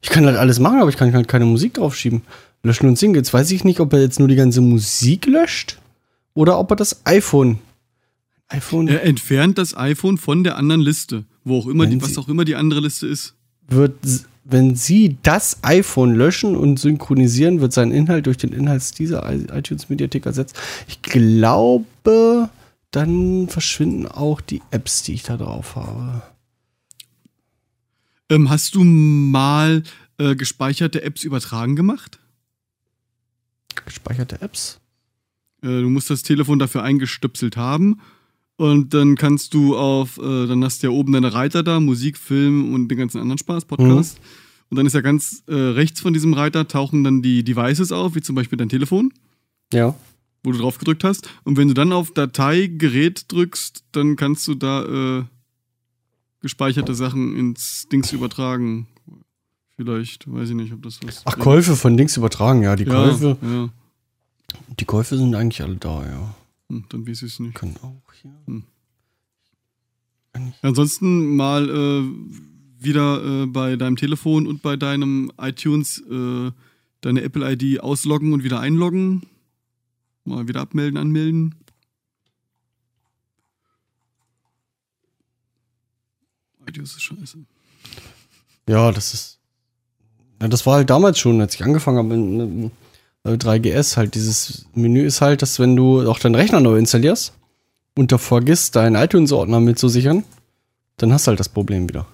[0.00, 2.22] Ich kann halt alles machen, aber ich kann halt keine Musik draufschieben.
[2.62, 3.16] Löschen und singen.
[3.16, 5.78] Jetzt weiß ich nicht, ob er jetzt nur die ganze Musik löscht
[6.34, 7.58] oder ob er das iPhone.
[8.48, 12.28] iPhone Er entfernt das iPhone von der anderen Liste, wo auch immer die, was auch
[12.28, 13.34] immer die andere Liste ist.
[13.68, 13.94] wird,
[14.44, 20.26] wenn Sie das iPhone löschen und synchronisieren, wird sein Inhalt durch den Inhalt dieser iTunes-Mediathek
[20.26, 20.58] ersetzt.
[20.88, 22.50] Ich glaube,
[22.90, 26.22] dann verschwinden auch die Apps, die ich da drauf habe.
[28.28, 29.84] Ähm, hast du mal
[30.18, 32.18] äh, gespeicherte Apps übertragen gemacht?
[33.84, 34.80] Gespeicherte Apps?
[35.62, 38.00] Äh, du musst das Telefon dafür eingestöpselt haben.
[38.56, 42.16] Und dann kannst du auf, äh, dann hast du ja oben deine Reiter da, Musik,
[42.16, 44.18] Film und den ganzen anderen Spaß, Podcast.
[44.70, 48.14] Und dann ist ja ganz äh, rechts von diesem Reiter tauchen dann die Devices auf,
[48.14, 49.12] wie zum Beispiel dein Telefon,
[49.72, 49.94] Ja.
[50.42, 51.28] wo du drauf gedrückt hast.
[51.44, 55.24] Und wenn du dann auf Datei, Gerät drückst, dann kannst du da äh,
[56.40, 58.86] gespeicherte Sachen ins Dings übertragen.
[59.76, 61.22] Vielleicht, weiß ich nicht, ob das was.
[61.26, 62.74] Ach, Käufe von Dings übertragen, ja.
[62.74, 63.68] Die ja, Käufe, Ja,
[64.80, 66.34] die Käufe sind eigentlich alle da, ja.
[66.68, 67.54] Hm, dann weiß ich es nicht.
[67.54, 68.34] Können auch hier.
[68.46, 68.64] Hm.
[70.38, 70.58] nicht.
[70.62, 76.50] Ansonsten mal äh, wieder äh, bei deinem Telefon und bei deinem iTunes äh,
[77.00, 79.22] deine Apple-ID ausloggen und wieder einloggen.
[80.24, 81.54] Mal wieder abmelden, anmelden.
[86.68, 87.38] iTunes ist scheiße.
[88.68, 89.38] Ja, das ist.
[90.40, 92.72] Ja, das war halt damals schon, als ich angefangen habe mit
[93.34, 97.32] 3GS, halt dieses Menü ist halt, dass wenn du auch deinen Rechner neu installierst
[97.94, 100.24] und da vergisst, deinen iTunes-Ordner mitzusichern,
[100.96, 102.06] dann hast du halt das Problem wieder.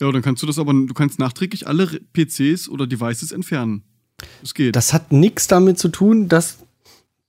[0.00, 3.82] Ja, dann kannst du das aber, du kannst nachträglich alle PCs oder Devices entfernen.
[4.40, 4.76] Das geht.
[4.76, 6.58] Das hat nichts damit zu tun, dass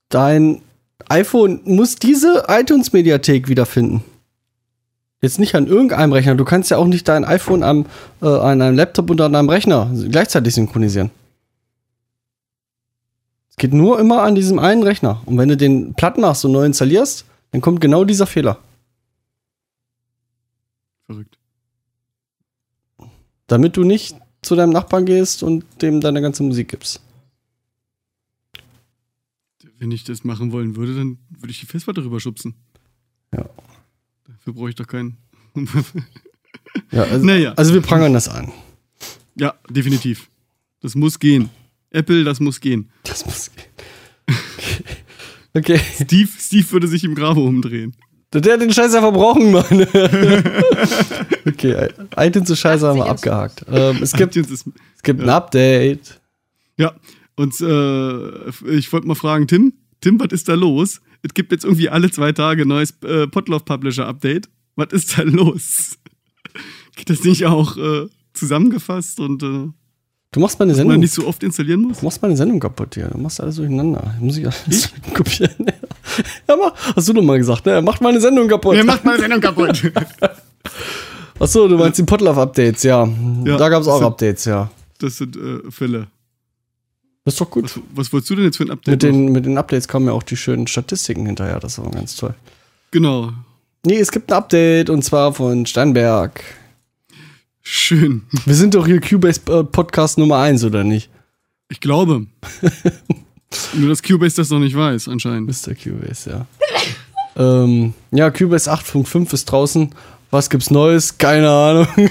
[0.08, 0.62] dein
[1.08, 4.02] iPhone muss diese iTunes-Mediathek wiederfinden.
[5.22, 6.34] Jetzt nicht an irgendeinem Rechner.
[6.34, 7.86] Du kannst ja auch nicht dein iPhone am,
[8.20, 11.10] äh, an einem Laptop und an einem Rechner gleichzeitig synchronisieren.
[13.58, 15.22] Geht nur immer an diesem einen Rechner.
[15.24, 18.58] Und wenn du den platt machst und neu installierst, dann kommt genau dieser Fehler.
[21.06, 21.38] Verrückt.
[23.46, 27.00] Damit du nicht zu deinem Nachbarn gehst und dem deine ganze Musik gibst.
[29.78, 32.54] Wenn ich das machen wollen würde, dann würde ich die Festplatte rüberschubsen.
[33.34, 33.46] Ja.
[34.26, 35.16] Dafür brauche ich doch keinen.
[36.90, 37.52] Ja, also, Naja.
[37.56, 38.52] also wir prangern das an.
[39.34, 40.28] ja, definitiv.
[40.80, 41.48] Das muss gehen.
[41.90, 42.90] Apple, das muss gehen.
[43.16, 43.64] Das muss gehen.
[45.54, 45.80] Okay.
[45.94, 47.96] Steve, Steve würde sich im Grabe umdrehen.
[48.34, 49.64] Der hat den Scheiß einfach brauchen, Mann.
[51.46, 53.64] okay, iTunes und Scheiße haben wir 80 abgehakt.
[53.66, 55.36] Ähm, es gibt, ist, es gibt ein ja.
[55.38, 56.20] Update.
[56.76, 56.94] ja,
[57.36, 61.00] und äh, ich wollte mal fragen, Tim, Tim, was ist da los?
[61.22, 64.50] Es gibt jetzt irgendwie alle zwei Tage ein neues äh, Potloff Publisher Update.
[64.74, 65.96] Was ist da los?
[66.96, 69.68] Geht das nicht auch äh, zusammengefasst und äh,
[70.36, 71.00] Du machst meine man Sendung.
[71.00, 72.00] nicht so oft installieren muss?
[72.00, 73.08] Du machst meine Sendung kaputt hier.
[73.08, 74.14] Du machst alles durcheinander.
[74.20, 75.50] Muss ich alles kopieren?
[76.46, 77.72] Ja, mach, hast du doch mal gesagt, ne?
[77.72, 78.76] Er macht meine Sendung kaputt.
[79.02, 79.82] meine Sendung kaputt.
[81.38, 83.08] Achso, du meinst die Potlove-Updates, ja.
[83.44, 84.70] Ja, Da gab es auch das- Updates, ja.
[84.98, 86.08] Das sind äh, Fälle.
[87.24, 87.64] Das ist doch gut.
[87.64, 88.92] Was, was wolltest du denn jetzt für ein Update?
[88.92, 91.60] Mit den, mit den Updates kommen ja auch die schönen Statistiken hinterher.
[91.60, 92.34] Das war ganz toll.
[92.90, 93.32] Genau.
[93.86, 96.42] Nee, es gibt ein Update und zwar von Steinberg.
[97.68, 98.22] Schön.
[98.44, 101.10] Wir sind doch hier Cubase äh, Podcast Nummer 1, oder nicht?
[101.68, 102.26] Ich glaube.
[103.74, 105.48] Nur, dass Cubase das noch nicht weiß, anscheinend.
[105.48, 105.74] Mr.
[105.74, 106.46] Cubase, ja.
[107.36, 109.90] ähm, ja, Cubase 8.5 ist draußen.
[110.30, 111.18] Was gibt's Neues?
[111.18, 111.88] Keine Ahnung.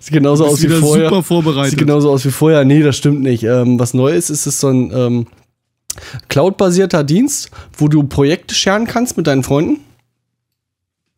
[0.00, 1.10] Sieht genauso aus wie vorher.
[1.10, 1.72] super vorbereitet.
[1.72, 2.64] Sieht genauso aus wie vorher.
[2.64, 3.42] Nee, das stimmt nicht.
[3.42, 5.26] Ähm, was Neues ist, ist so ein ähm,
[6.30, 9.80] Cloud-basierter Dienst, wo du Projekte scheren kannst mit deinen Freunden.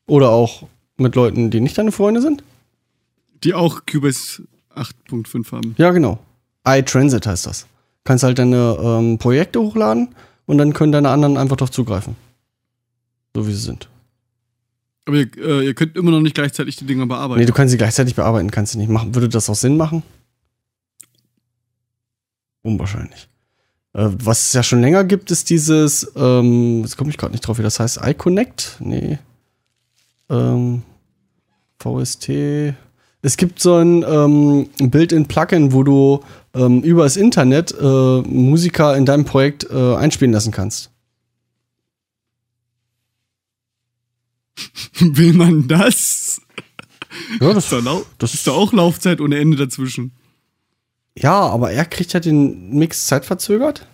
[0.08, 0.64] Oder auch
[0.96, 2.42] mit Leuten, die nicht deine Freunde sind.
[3.44, 5.74] Die auch Cubase 8.5 haben.
[5.78, 6.18] Ja, genau.
[6.66, 7.66] iTransit heißt das.
[8.04, 10.14] Kannst halt deine ähm, Projekte hochladen
[10.46, 12.16] und dann können deine anderen einfach drauf zugreifen.
[13.34, 13.88] So wie sie sind.
[15.06, 17.40] Aber ihr, äh, ihr könnt immer noch nicht gleichzeitig die Dinger bearbeiten.
[17.40, 19.14] Nee, du kannst sie gleichzeitig bearbeiten, kannst du nicht machen.
[19.14, 20.02] Würde das auch Sinn machen?
[22.62, 23.28] Unwahrscheinlich.
[23.92, 27.46] Äh, was es ja schon länger gibt, ist dieses, ähm, jetzt komme ich gerade nicht
[27.46, 28.76] drauf, wie das heißt, iConnect?
[28.80, 29.18] Nee.
[30.28, 30.82] Ähm,
[31.78, 32.28] VST.
[33.22, 37.84] Es gibt so ein ähm, Build-in-Plugin, wo du ähm, über das Internet äh,
[38.22, 40.90] Musiker in deinem Projekt äh, einspielen lassen kannst.
[45.00, 46.40] Will man das?
[47.40, 50.12] Ja, das, Ist da, lau das ist da auch Laufzeit ohne Ende dazwischen.
[51.16, 53.86] Ja, aber er kriegt ja den Mix zeitverzögert.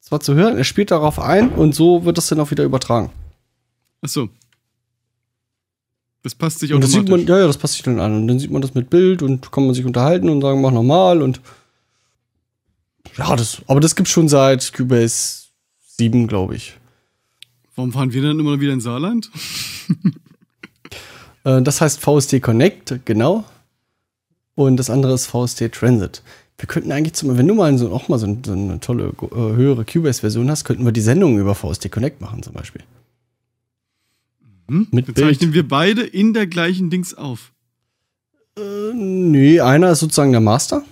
[0.00, 0.58] Das war zu hören.
[0.58, 3.10] Er spielt darauf ein und so wird das dann auch wieder übertragen.
[4.02, 4.28] Achso.
[6.22, 8.14] Das passt sich Und das sieht man, ja, ja, das passt sich dann an.
[8.14, 10.70] Und dann sieht man das mit Bild und kann man sich unterhalten und sagen, mach
[10.70, 11.40] nochmal und.
[13.16, 15.48] Ja, das, aber das gibt's schon seit Cubase
[15.98, 16.78] 7, glaube ich.
[17.74, 19.30] Warum fahren wir dann immer wieder in Saarland?
[21.44, 23.42] Äh, das heißt VST Connect, genau.
[24.54, 26.22] Und das andere ist VST Transit.
[26.56, 29.34] Wir könnten eigentlich zum, wenn du mal so, auch mal so, so eine tolle, äh,
[29.34, 32.82] höhere Cubase-Version hast, könnten wir die Sendung über VST Connect machen, zum Beispiel.
[34.72, 34.88] Hm?
[34.90, 35.26] Mit Dann Bild.
[35.26, 37.52] zeichnen wir beide in der gleichen Dings auf.
[38.58, 40.82] Äh, nee, einer ist sozusagen der Master.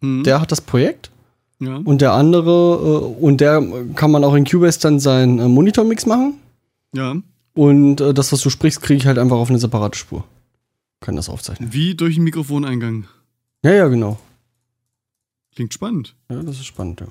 [0.00, 0.24] Hm?
[0.24, 1.10] Der hat das Projekt.
[1.60, 1.76] ja.
[1.76, 3.62] Und der andere, äh, und der
[3.94, 6.34] kann man auch in Cubase dann seinen äh, Monitor-Mix machen.
[6.94, 7.16] ja.
[7.54, 10.22] Und äh, das, was du sprichst, kriege ich halt einfach auf eine separate Spur.
[11.00, 11.72] Kann das aufzeichnen.
[11.72, 13.06] Wie durch einen Mikrofoneingang.
[13.64, 14.16] Ja, ja, genau.
[15.56, 16.14] Klingt spannend.
[16.30, 17.08] Ja, das ist spannend, ja.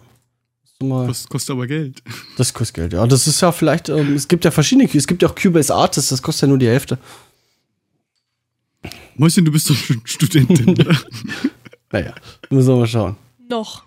[0.83, 2.03] Mal, Das kostet aber Geld.
[2.37, 3.07] das kostet Geld, ja.
[3.07, 6.09] Das ist ja vielleicht, ähm, es gibt ja verschiedene, es gibt ja auch Cubase Artists,
[6.09, 6.99] das kostet ja nur die Hälfte.
[9.15, 10.69] Mäuschen, du bist doch schon Studentin.
[10.69, 10.95] oder?
[11.89, 12.13] Naja,
[12.49, 13.15] müssen wir mal schauen.
[13.49, 13.83] Noch.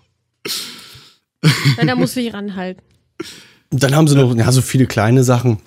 [1.85, 2.81] Da muss ich ranhalten.
[3.69, 5.59] Und dann haben sie noch, ja, so viele kleine Sachen.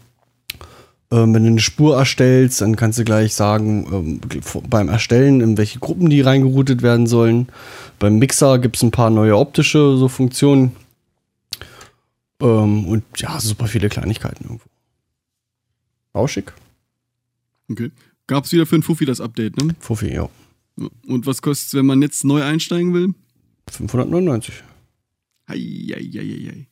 [1.13, 4.21] Ähm, wenn du eine Spur erstellst, dann kannst du gleich sagen, ähm,
[4.69, 7.49] beim Erstellen, in welche Gruppen die reingeroutet werden sollen.
[8.01, 10.73] Beim Mixer gibt es ein paar neue optische so Funktionen.
[12.41, 14.67] Ähm, und ja, super viele Kleinigkeiten irgendwo.
[16.13, 16.53] Auch schick.
[17.71, 17.91] Okay.
[18.27, 19.75] Gab es wieder für ein Fuffi das Update, ne?
[19.81, 20.29] Fuffi, ja.
[21.07, 23.15] Und was kostet es, wenn man jetzt neu einsteigen will?
[23.71, 24.63] 599.
[25.49, 26.67] Hei, hei, hei, hei, hei.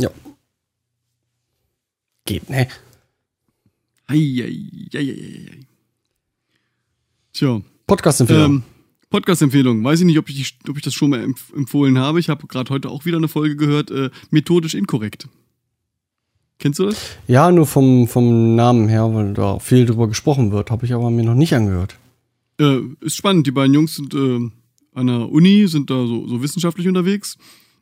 [0.00, 0.10] Ja.
[2.24, 2.68] Geht, ne?
[4.08, 5.66] Hei, hei, hei, hei, hei.
[7.32, 8.50] Tja, Podcast-Empfehlung.
[8.56, 8.62] ähm,
[9.10, 9.82] Podcast-Empfehlung.
[9.84, 12.20] Weiß ich nicht, ob ich, ob ich das schon mal empf empfohlen habe.
[12.20, 13.90] Ich habe gerade heute auch wieder eine Folge gehört.
[13.90, 15.28] Äh, methodisch inkorrekt.
[16.58, 17.16] Kennst du das?
[17.26, 21.10] ja, nur vom, vom Namen her, weil da viel drüber gesprochen wird, habe ich aber
[21.10, 21.96] mir noch nicht angehört.
[22.60, 23.46] Äh, ist spannend.
[23.46, 24.50] Die beiden Jungs sind äh,
[24.94, 27.38] an der Uni, sind da so, so wissenschaftlich unterwegs.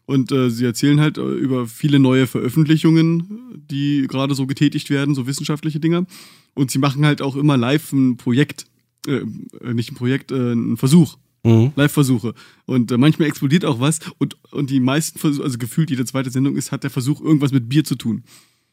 [0.07, 5.15] Und äh, sie erzählen halt äh, über viele neue Veröffentlichungen, die gerade so getätigt werden,
[5.15, 6.07] so wissenschaftliche Dinge.
[6.55, 8.67] Und sie machen halt auch immer live ein Projekt,
[9.07, 9.25] äh,
[9.73, 11.17] nicht ein Projekt, äh, einen Versuch.
[11.45, 11.73] Mhm.
[11.77, 12.35] Live-Versuche.
[12.67, 14.01] Und äh, manchmal explodiert auch was.
[14.19, 17.53] Und, und die meisten Versuche, also gefühlt jede zweite Sendung ist, hat der Versuch irgendwas
[17.53, 18.25] mit Bier zu tun.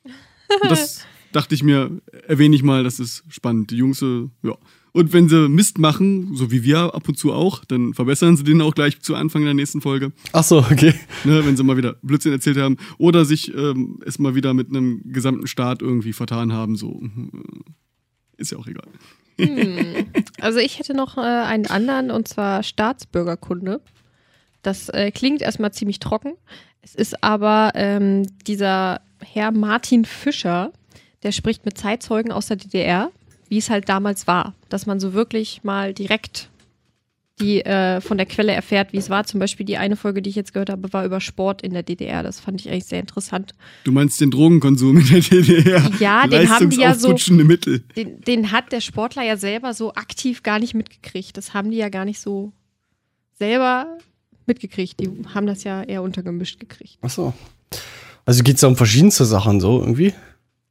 [0.03, 3.71] Und das dachte ich mir, erwähne ich mal, das ist spannend.
[3.71, 4.57] Die Jungs, äh, ja.
[4.93, 8.45] Und wenn sie Mist machen, so wie wir ab und zu auch, dann verbessern sie
[8.45, 10.93] den auch gleich zu Anfang der nächsten Folge, Ach so, okay.
[11.25, 12.77] ne, wenn sie mal wieder Blödsinn erzählt haben.
[12.97, 16.77] Oder sich ähm, es mal wieder mit einem gesamten Staat irgendwie vertan haben.
[16.77, 17.03] So.
[18.37, 18.87] Ist ja auch egal.
[20.39, 23.81] Also ich hätte noch äh, einen anderen und zwar Staatsbürgerkunde.
[24.61, 26.33] Das äh, klingt erstmal ziemlich trocken.
[26.81, 30.71] Es ist aber ähm, dieser Herr Martin Fischer,
[31.23, 33.11] der spricht mit Zeitzeugen aus der DDR,
[33.49, 36.49] wie es halt damals war, dass man so wirklich mal direkt
[37.39, 39.25] die äh, von der Quelle erfährt, wie es war.
[39.25, 41.83] Zum Beispiel die eine Folge, die ich jetzt gehört habe, war über Sport in der
[41.83, 42.23] DDR.
[42.23, 43.53] Das fand ich eigentlich sehr interessant.
[43.83, 45.91] Du meinst den Drogenkonsum in der DDR?
[45.99, 47.79] Ja, den haben die ja so- Mittel.
[47.95, 51.35] Den, den hat der Sportler ja selber so aktiv gar nicht mitgekriegt.
[51.35, 52.53] Das haben die ja gar nicht so
[53.37, 53.97] selber
[54.45, 54.99] mitgekriegt.
[54.99, 56.97] Die haben das ja eher untergemischt gekriegt.
[57.01, 57.33] Ach so.
[58.25, 60.13] Also geht es da um verschiedenste Sachen so irgendwie?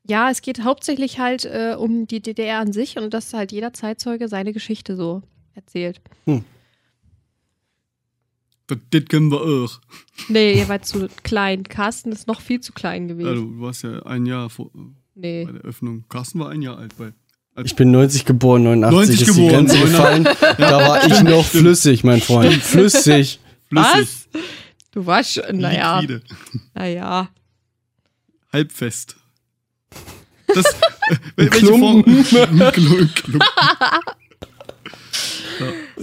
[0.07, 3.72] Ja, es geht hauptsächlich halt äh, um die DDR an sich und dass halt jeder
[3.72, 5.22] Zeitzeuge seine Geschichte so
[5.55, 6.00] erzählt.
[8.66, 9.81] Das, das können wir auch.
[10.29, 11.64] Nee, ihr wart zu klein.
[11.64, 13.29] Carsten ist noch viel zu klein gewesen.
[13.29, 14.70] Also, du warst ja ein Jahr vor,
[15.14, 15.44] nee.
[15.44, 16.05] bei der Öffnung.
[16.09, 17.12] Carsten war ein Jahr alt bei.
[17.62, 20.24] Ich bin 90 geboren, 89 90 ist die geboren, Grenze 89.
[20.24, 20.57] gefallen.
[20.59, 22.55] Da war ich noch flüssig, mein Freund.
[22.55, 23.38] Flüssig.
[23.70, 24.29] Was?
[24.90, 26.00] Du warst schon, naja.
[26.00, 26.22] Liquide.
[26.74, 27.29] Naja.
[28.53, 29.16] Halbfest.
[30.48, 30.68] Das, äh,
[31.37, 32.24] wel- welche Klumpen.
[32.24, 32.59] Form?
[32.72, 33.12] Klumpen.
[33.14, 33.40] Klumpen.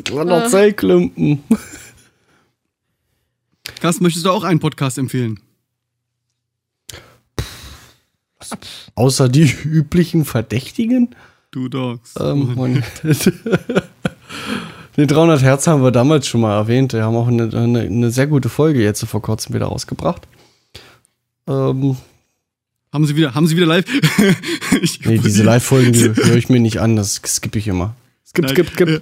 [0.03, 1.43] Kleiner Zellklumpen.
[3.81, 5.39] Carsten, möchtest du auch einen Podcast empfehlen?
[8.93, 11.15] Außer die üblichen Verdächtigen.
[11.49, 12.13] Du Dogs.
[12.19, 12.83] Ähm, und
[14.97, 16.93] den 300 Hertz haben wir damals schon mal erwähnt.
[16.93, 20.27] Wir haben auch eine, eine, eine sehr gute Folge jetzt vor kurzem wieder rausgebracht.
[21.47, 21.97] Ähm,
[22.93, 23.85] haben sie wieder, haben sie wieder live?
[24.81, 26.95] ich, nee, diese Live-Folgen die höre ich mir nicht an.
[26.97, 27.95] Das skippe ich immer.
[28.27, 28.87] Skip, Nein, skip, skip.
[28.87, 29.01] äh,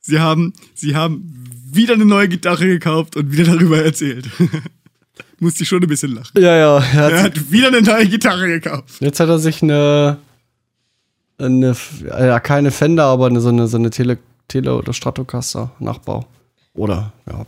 [0.00, 1.43] Sie haben, sie haben
[1.74, 4.28] wieder eine neue Gitarre gekauft und wieder darüber erzählt.
[5.40, 6.40] Musste ich schon ein bisschen lachen.
[6.40, 6.78] Ja, ja.
[6.78, 9.00] Er Er hat, hat wieder eine neue Gitarre gekauft.
[9.00, 10.18] jetzt hat er sich eine,
[11.38, 11.76] eine
[12.08, 16.26] ja, keine Fender, aber eine, so eine, so eine Tele, Tele oder Stratocaster Nachbau.
[16.74, 17.44] Oder, ja,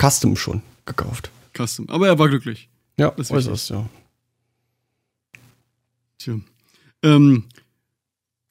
[0.00, 1.30] Custom schon gekauft.
[1.56, 1.88] Custom.
[1.88, 2.68] Aber er war glücklich.
[2.98, 3.86] Ja, Das ist äußerst, ja.
[6.18, 6.34] Tja.
[7.02, 7.44] Ähm,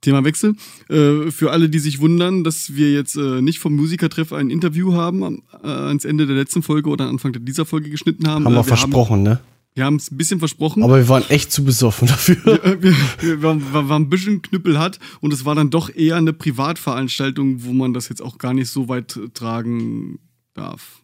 [0.04, 0.56] Themawechsel.
[0.90, 4.94] Äh, für alle, die sich wundern, dass wir jetzt äh, nicht vom Musikertreff ein Interview
[4.94, 8.46] haben, am- äh, ans Ende der letzten Folge oder Anfang dieser Folge geschnitten haben.
[8.46, 9.30] Haben wir äh, versprochen, ne?
[9.32, 9.40] Haben,
[9.76, 10.84] wir haben es ein bisschen versprochen.
[10.84, 12.36] Aber wir waren echt zu besoffen dafür.
[12.80, 16.16] Wir, wir, waren, war, war ein bisschen Knüppel hat und es war dann doch eher
[16.18, 20.20] eine Privatveranstaltung, wo man das jetzt auch gar nicht so weit tragen
[20.54, 21.02] darf.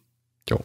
[0.48, 0.60] Jo.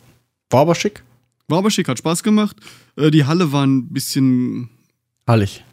[0.51, 1.03] War aber schick.
[1.47, 2.57] War aber schick, hat Spaß gemacht.
[2.95, 4.69] Äh, die Halle war ein bisschen
[5.27, 5.63] Hallig.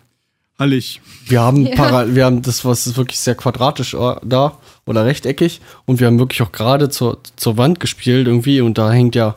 [0.59, 1.01] Hallig.
[1.27, 1.75] Wir haben, Ja.
[1.77, 6.07] para wir haben das, was ist wirklich sehr quadratisch äh, da oder rechteckig und wir
[6.07, 9.37] haben wirklich auch gerade zur, zur Wand gespielt irgendwie und da hängt ja.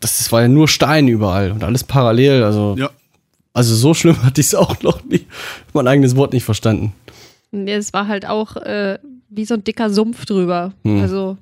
[0.00, 2.42] Das war ja nur Stein überall und alles parallel.
[2.44, 2.90] Also, Ja.
[3.52, 5.26] also so schlimm hatte ich es auch noch nie.
[5.72, 6.92] Mein eigenes Wort nicht verstanden.
[7.50, 8.98] Nee, Es war halt auch äh,
[9.30, 10.72] wie so ein dicker Sumpf drüber.
[10.84, 11.00] Hm.
[11.00, 11.38] Also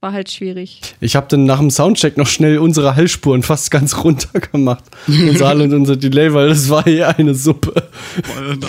[0.00, 0.80] war halt schwierig.
[1.00, 4.84] Ich habe dann nach dem Soundcheck noch schnell unsere Hallspuren fast ganz runter gemacht.
[5.08, 7.88] unser Hall und unser Delay, weil das war hier eine Suppe.
[8.50, 8.66] Genau.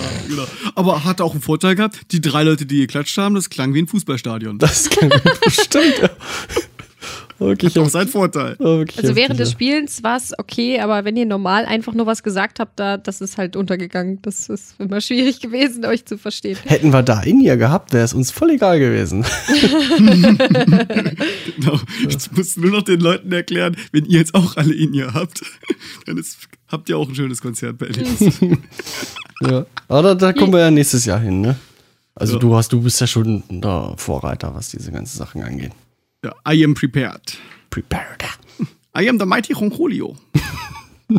[0.75, 1.99] Aber hat auch einen Vorteil gehabt.
[2.11, 4.57] Die drei Leute, die geklatscht haben, das klang wie ein Fußballstadion.
[4.57, 5.09] Das kann
[5.43, 5.95] bestimmt.
[7.47, 8.55] Wirklich, Hat auch seinen Vorteil.
[8.57, 9.51] wirklich Also während des.
[9.51, 13.21] Spielens war es okay, aber wenn ihr normal einfach nur was gesagt habt, da, das
[13.21, 14.19] ist halt untergegangen.
[14.23, 16.57] Das ist immer schwierig gewesen, euch zu verstehen.
[16.65, 19.23] Hätten wir da in ihr gehabt, wäre es uns voll egal gewesen.
[21.57, 21.79] Genau.
[22.07, 25.13] Jetzt musst du nur noch den Leuten erklären, wenn ihr jetzt auch alle in ihr
[25.13, 25.41] habt,
[26.05, 28.39] dann ist, habt ihr auch ein schönes Konzert bei Aliens.
[29.41, 29.65] ja.
[29.87, 31.55] Aber da, da kommen wir ja nächstes Jahr hin, ne?
[32.15, 32.39] Also Ja.
[32.39, 35.71] du hast, du bist ja schon der Vorreiter, was diese ganzen Sachen angeht.
[36.23, 37.37] I am prepared.
[37.69, 38.23] Prepared.
[38.95, 40.15] I am the mighty Roncolio.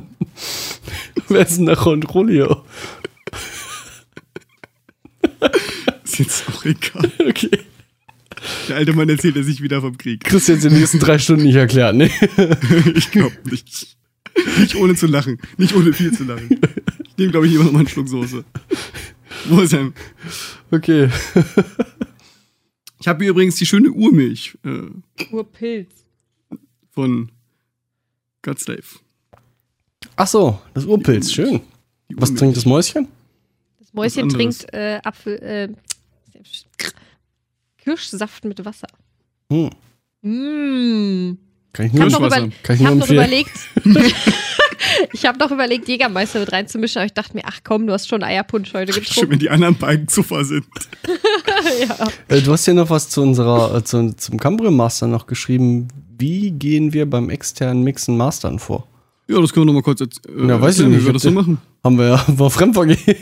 [1.28, 2.64] Wer ist denn der Ronrolio?
[6.02, 7.10] Ist jetzt auch egal.
[7.20, 7.60] Okay.
[8.68, 10.24] Der alte Mann erzählt er sich wieder vom Krieg.
[10.24, 12.06] Kriegst du jetzt in den nächsten drei Stunden nicht erklärt, ne?
[12.94, 13.96] Ich glaube nicht.
[14.58, 15.38] Nicht ohne zu lachen.
[15.56, 16.60] Nicht ohne viel zu lachen.
[17.08, 18.44] Ich nehme, glaube ich, immer noch mal einen Schluck Soße.
[19.46, 19.92] Wo ist er?
[20.70, 21.08] Okay.
[23.00, 25.92] Ich habe hier übrigens die schöne Urmilch äh, Urpilz.
[26.90, 27.30] von
[28.42, 28.82] God Slave.
[30.16, 31.60] Ach so, das Urpilz, schön.
[32.14, 33.08] Was trinkt das Mäuschen?
[33.78, 35.68] Das Mäuschen trinkt äh, Apfel, äh,
[37.78, 38.88] Kirschsaft mit Wasser.
[39.50, 39.70] Hm.
[40.22, 41.36] Mmh.
[41.72, 43.18] Kann ich nur, kann ich ich nur empfehlen.
[43.18, 43.52] überlegt.
[45.12, 48.08] ich habe noch überlegt, Jägermeister mit reinzumischen, aber ich dachte mir, ach komm, du hast
[48.08, 49.30] schon Eierpunsch heute getrunken.
[49.32, 50.64] wenn die anderen beiden Zuffer sind.
[51.88, 52.08] ja.
[52.28, 55.88] Äh, Du hast ja noch was zu unserer, äh, zu, zum Cambrio Master noch geschrieben.
[56.18, 58.86] Wie gehen wir beim externen Mixen Mastern vor?
[59.28, 61.00] Ja, das können wir noch mal kurz erz- äh, Ja, weiß ich erzählen, nicht.
[61.02, 61.58] wie wir das so machen.
[61.84, 63.14] Haben wir ja war fremdvergeben.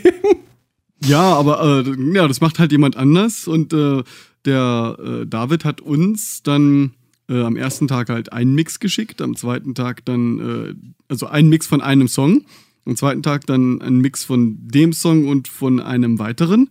[1.05, 4.03] Ja, aber äh, ja, das macht halt jemand anders und äh,
[4.45, 6.93] der äh, David hat uns dann
[7.29, 10.73] äh, am ersten Tag halt einen Mix geschickt, am zweiten Tag dann, äh,
[11.07, 12.45] also einen Mix von einem Song,
[12.85, 16.69] am zweiten Tag dann einen Mix von dem Song und von einem weiteren.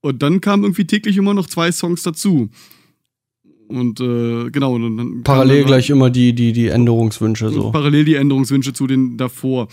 [0.00, 2.50] Und dann kamen irgendwie täglich immer noch zwei Songs dazu.
[3.68, 7.70] Und äh, genau, und dann Parallel dann- gleich immer die, die, die Änderungswünsche so.
[7.70, 9.68] Parallel die Änderungswünsche zu den davor.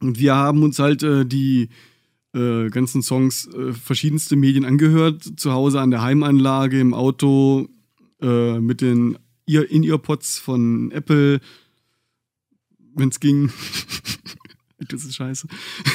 [0.00, 1.68] Und wir haben uns halt äh, die
[2.34, 5.22] äh, ganzen Songs äh, verschiedenste Medien angehört.
[5.36, 7.68] Zu Hause an der Heimanlage, im Auto,
[8.18, 11.40] mit den Ear- In-Ear-Pods von Apple,
[12.94, 13.50] wenn es ging.
[14.78, 15.48] das ist scheiße.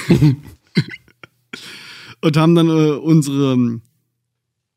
[2.22, 3.82] Und haben dann äh, unsere ähm,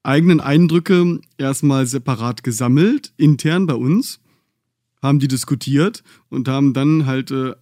[0.03, 4.21] eigenen Eindrücke erstmal separat gesammelt, intern bei uns
[5.05, 7.53] haben die diskutiert und haben dann halt äh,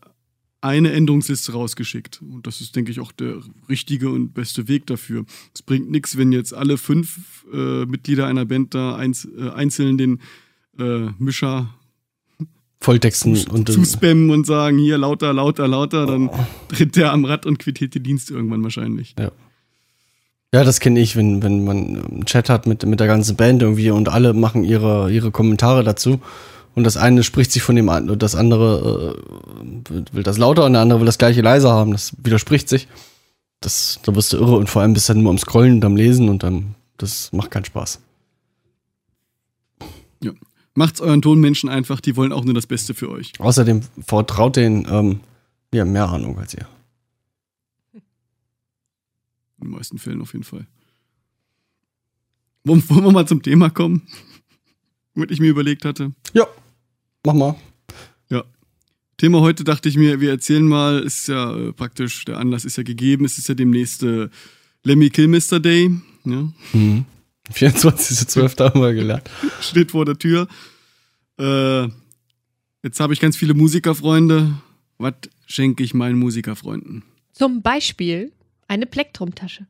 [0.60, 2.22] eine Änderungsliste rausgeschickt.
[2.22, 5.24] Und das ist, denke ich, auch der richtige und beste Weg dafür.
[5.52, 9.98] Es bringt nichts, wenn jetzt alle fünf äh, Mitglieder einer Band da eins, äh, einzeln
[9.98, 10.20] den
[10.78, 11.68] äh, Mischer
[12.80, 16.30] Volltexten und äh, zuspammen und sagen, hier lauter, lauter, lauter, dann
[16.68, 19.14] tritt der am Rad und quittiert den Dienst irgendwann wahrscheinlich.
[20.54, 23.62] Ja, das kenne ich, wenn, wenn man einen Chat hat mit, mit der ganzen Band
[23.62, 26.20] irgendwie und alle machen ihre, ihre Kommentare dazu.
[26.74, 29.14] Und das eine spricht sich von dem anderen, das andere
[29.90, 31.92] äh, will- das lauter und der andere will das gleiche leiser haben.
[31.92, 32.88] Das widerspricht sich.
[33.60, 35.84] Das, da wirst du irre und vor allem bist du dann nur am Scrollen und
[35.84, 38.00] am Lesen und dann, das macht keinen Spaß.
[40.74, 43.32] Macht's euren Tonmenschen einfach, die wollen auch nur das Beste für euch.
[43.38, 45.20] Außerdem vertraut denen, ähm,
[45.72, 46.66] die haben mehr Ahnung als ihr.
[47.92, 50.66] In den meisten Fällen auf jeden Fall.
[52.64, 54.02] Wollen, wollen wir mal zum Thema kommen?
[55.14, 56.12] Womit ich mir überlegt hatte.
[56.32, 56.46] Ja,
[57.24, 57.56] mach mal.
[59.22, 62.76] Thema heute dachte ich mir, wir erzählen mal, ist ja äh, praktisch, der Anlass ist
[62.76, 64.28] ja gegeben, es ist ja demnächst äh,
[64.82, 65.92] Lemmy Kilmister Day,
[66.24, 67.04] ja, Mhm.
[67.50, 68.64] 24.12.
[68.64, 69.28] haben wir gelernt.
[69.60, 70.46] steht vor der Tür.
[71.38, 71.88] Äh,
[72.82, 74.52] jetzt habe ich ganz viele Musikerfreunde.
[74.98, 75.14] Was
[75.46, 77.02] schenke ich meinen Musikerfreunden?
[77.32, 78.32] Zum Beispiel
[78.68, 79.66] eine Plektrum-Tasche,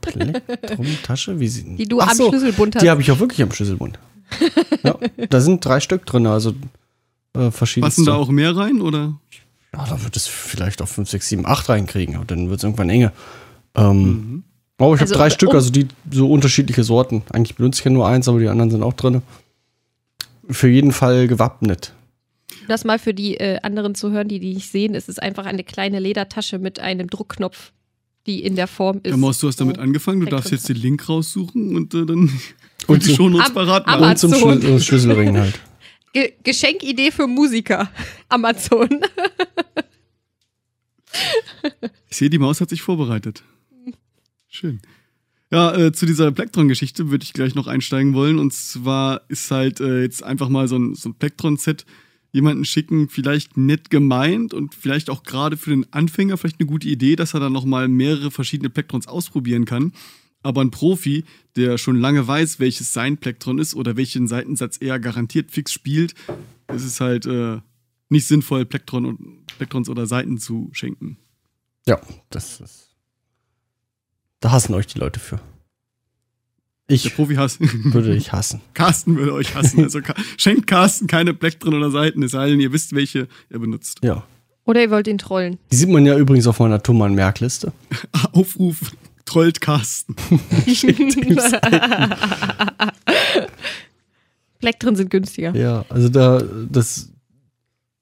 [0.00, 1.40] Plektrum-Tasche?
[1.40, 1.76] Wie sie.
[1.76, 2.82] die du Ach am so, Schlüsselbund hast.
[2.82, 3.98] Die habe ich auch wirklich am Schlüsselbund.
[4.82, 4.98] ja,
[5.30, 6.54] da sind drei Stück drin, also
[7.34, 7.88] äh, verschiedene.
[7.88, 9.18] Passen da auch mehr rein oder?
[9.72, 12.64] Ja, da wird es vielleicht auf 5, 6, 7, 8 reinkriegen, aber dann wird es
[12.64, 13.12] irgendwann enge.
[13.74, 14.44] Ähm, Mhm.
[14.78, 17.22] Aber ich habe Also, drei Stück, um- also die so unterschiedliche Sorten.
[17.32, 19.22] Eigentlich benutze ich ja nur eins, aber die anderen sind auch drin.
[20.50, 21.94] Für jeden Fall gewappnet.
[22.68, 25.46] Das mal für die äh, anderen zu hören, die die nicht sehen, es ist einfach
[25.46, 27.72] eine kleine Ledertasche mit einem Druckknopf,
[28.26, 29.10] die in der Form ist.
[29.10, 32.04] Ja, Maus, du hast damit so angefangen, du darfst jetzt den Link raussuchen und äh,
[32.04, 32.30] dann
[32.86, 34.10] Und die Am- parat am- machen.
[34.10, 34.60] Und zum Amazon.
[34.62, 35.58] Schlü äh, Schlüsselring halt.
[36.12, 37.88] Ge Geschenkidee für Musiker.
[38.28, 38.88] Amazon.
[42.10, 43.42] Ich sehe, die Maus hat sich vorbereitet.
[44.56, 44.80] Schön.
[45.52, 48.38] Ja, äh, zu dieser Plektron-Geschichte würde ich gleich noch einsteigen wollen.
[48.38, 51.84] Und zwar ist halt äh, jetzt einfach mal so ein, so ein Plektron-Set
[52.32, 56.88] jemanden schicken, vielleicht nett gemeint und vielleicht auch gerade für den Anfänger vielleicht eine gute
[56.88, 59.92] Idee, dass er dann nochmal mehrere verschiedene Plektrons ausprobieren kann.
[60.42, 61.24] Aber ein Profi,
[61.56, 66.14] der schon lange weiß, welches sein Plektron ist oder welchen Seitensatz er garantiert fix spielt,
[66.74, 67.58] ist es halt äh,
[68.08, 71.18] nicht sinnvoll, Plektron und, Plektrons oder Seiten zu schenken.
[71.86, 72.00] Ja,
[72.30, 72.85] das ist.
[74.40, 75.36] Da hassen euch die Leute für.
[76.88, 77.58] Der Ich Profi hasst.
[77.60, 78.60] würde ich hassen.
[78.74, 79.82] Carsten würde euch hassen.
[79.82, 80.00] Also
[80.36, 83.98] schenkt Carsten keine Plektron oder Seiten, es sei denn, ihr wisst, welche er benutzt.
[84.02, 84.24] Ja.
[84.64, 85.58] Oder ihr wollt ihn trollen.
[85.70, 87.72] Die sieht man ja übrigens auf meiner Thomann-Merkliste.
[88.32, 88.92] Aufruf,
[89.24, 90.16] trollt Carsten.
[94.58, 95.54] Plektren sind günstiger.
[95.54, 97.10] Ja, also da, das,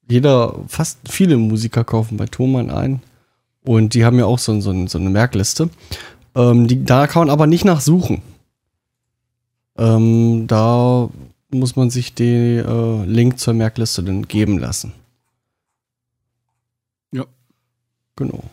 [0.08, 3.02] jeder, fast viele Musiker kaufen bei Thomann ein.
[3.62, 5.70] Und die haben ja auch so, so, so eine Merkliste.
[6.34, 8.22] Ähm, die, da kann man aber nicht nachsuchen.
[9.76, 11.10] Ähm, da
[11.50, 14.92] muss man sich den äh, Link zur Merkliste dann geben lassen.
[17.12, 17.24] Ja.
[18.16, 18.44] Genau.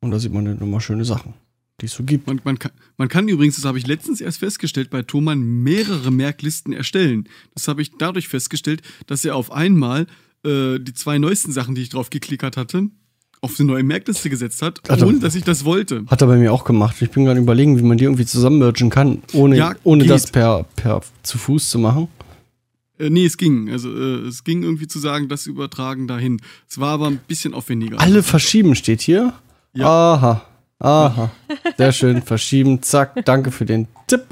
[0.00, 1.34] Und da sieht man dann immer schöne Sachen,
[1.80, 2.26] die es so gibt.
[2.26, 6.10] Man, man, kann, man kann übrigens, das habe ich letztens erst festgestellt, bei Thomann mehrere
[6.10, 7.28] Merklisten erstellen.
[7.54, 10.06] Das habe ich dadurch festgestellt, dass er auf einmal
[10.44, 12.88] äh, die zwei neuesten Sachen, die ich drauf geklickert hatte,
[13.44, 16.04] auf eine neue Merkliste gesetzt hat, Hat er- ohne dass ich das wollte.
[16.06, 16.96] Hat er bei mir auch gemacht.
[17.02, 20.10] Ich bin gerade überlegen, wie man die irgendwie zusammenmergen kann, ohne, Ja, ohne geht.
[20.12, 22.08] das per, per zu Fuß zu machen.
[22.98, 23.68] Äh, nee, es ging.
[23.70, 26.40] Also äh, es ging irgendwie zu sagen, das übertragen dahin.
[26.70, 28.00] Es war aber ein bisschen aufwendiger.
[28.00, 29.32] Alle verschieben steht hier.
[29.74, 29.86] Ja.
[29.86, 30.42] Aha.
[30.78, 31.30] Aha.
[31.78, 32.22] Sehr schön.
[32.22, 32.80] Verschieben.
[32.82, 33.24] Zack.
[33.24, 34.22] Danke für den Tipp.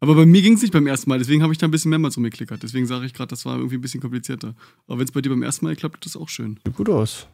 [0.00, 1.90] Aber bei mir ging es nicht beim ersten Mal, deswegen habe ich da ein bisschen
[1.90, 2.62] mehrmals rumgeklickert.
[2.62, 4.54] Deswegen sage ich gerade, das war irgendwie ein bisschen komplizierter.
[4.86, 6.60] Aber wenn es bei dir beim ersten Mal klappt, ist das auch schön.
[6.64, 7.26] Sieht gut aus.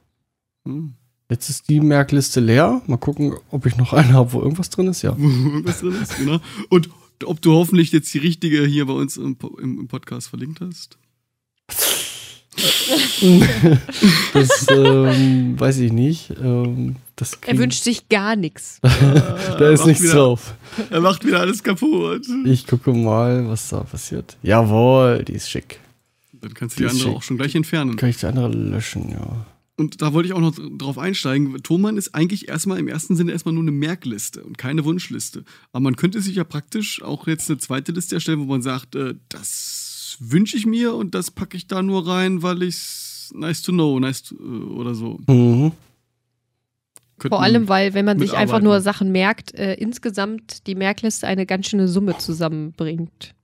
[0.64, 0.94] Hm.
[1.30, 2.82] Jetzt ist die Merkliste leer.
[2.86, 5.02] Mal gucken, ob ich noch eine habe, wo irgendwas drin ist.
[5.02, 5.16] Ja.
[5.18, 6.40] Wo irgendwas drin ist, genau.
[6.68, 6.88] Und
[7.24, 10.98] ob du hoffentlich jetzt die richtige hier bei uns im, im, im Podcast verlinkt hast.
[14.32, 16.32] Das ähm, weiß ich nicht.
[16.40, 16.96] Ähm,
[17.46, 18.78] Er wünscht sich gar nichts.
[18.82, 20.54] da ist nichts wieder- drauf.
[20.90, 22.26] Er macht wieder alles kaputt.
[22.44, 24.36] Ich gucke mal, was da passiert.
[24.42, 25.78] Jawohl, die ist schick.
[26.32, 27.16] Dann kannst du Die die andere schick.
[27.16, 27.96] auch schon gleich entfernen.
[27.96, 29.46] Kann ich die andere löschen, ja.
[29.76, 31.60] Und da wollte ich auch noch drauf einsteigen.
[31.62, 35.44] Thomann ist eigentlich erstmal im ersten Sinne erstmal nur eine Merkliste und keine Wunschliste.
[35.72, 38.94] Aber man könnte sich ja praktisch auch jetzt eine zweite Liste erstellen, wo man sagt,
[38.94, 42.76] äh, das wünsche ich mir und das packe ich da nur rein, weil ich
[43.34, 44.38] nice to know, nice to, äh,
[44.74, 45.18] oder so.
[45.26, 45.72] Mhm.
[47.18, 51.46] Vor allem, weil, wenn man sich einfach nur Sachen merkt, äh, insgesamt die Merkliste eine
[51.46, 53.34] ganz schöne Summe zusammenbringt.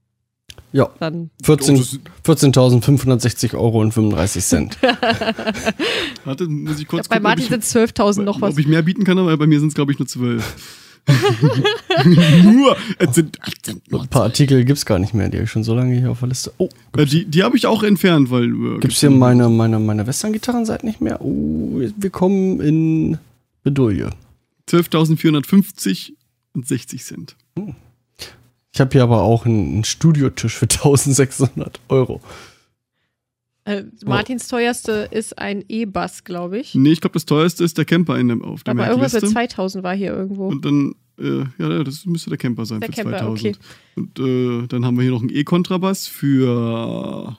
[0.73, 4.77] Ja, Dann 14 Oh, das- 14.560 Euro und 35 Cent.
[6.25, 8.53] Warte, muss ich ich kurz bei gucken, Martin ob sind ich, es 12.000 noch was.
[8.53, 10.55] ob ich mehr bieten kann, aber bei mir sind es, glaube ich, nur zwölf.
[12.43, 15.37] nur, es sind, es sind nur Ein paar Artikel gibt es gar nicht mehr, die
[15.37, 16.53] habe ich schon so lange hier auf der Liste.
[16.57, 18.45] Oh, Äh, die die habe ich auch entfernt, weil.
[18.45, 21.21] Äh, gibt es hier meine, meine, meine Western-Gitarrenseite nicht mehr?
[21.21, 23.17] Oh, wir kommen in
[23.63, 24.09] Bedouille.
[24.69, 26.13] 12.450
[26.53, 27.35] und 60 Cent.
[28.73, 32.21] Ich habe hier aber auch einen, Studiotisch für 1600 Euro.
[33.65, 36.73] Äh, Martins teuerste ist ein E-Bass, glaube ich.
[36.73, 39.33] Nee, ich glaube, das teuerste ist der Camper in dem, auf der Aber irgendwas Merkliste.
[39.33, 40.47] 2000 war hier irgendwo.
[40.47, 43.59] Und dann, äh, ja, das müsste der Camper sein Der für Camper, 2000.
[43.95, 47.37] Und äh, dann haben wir hier noch einen E-Kontrabass für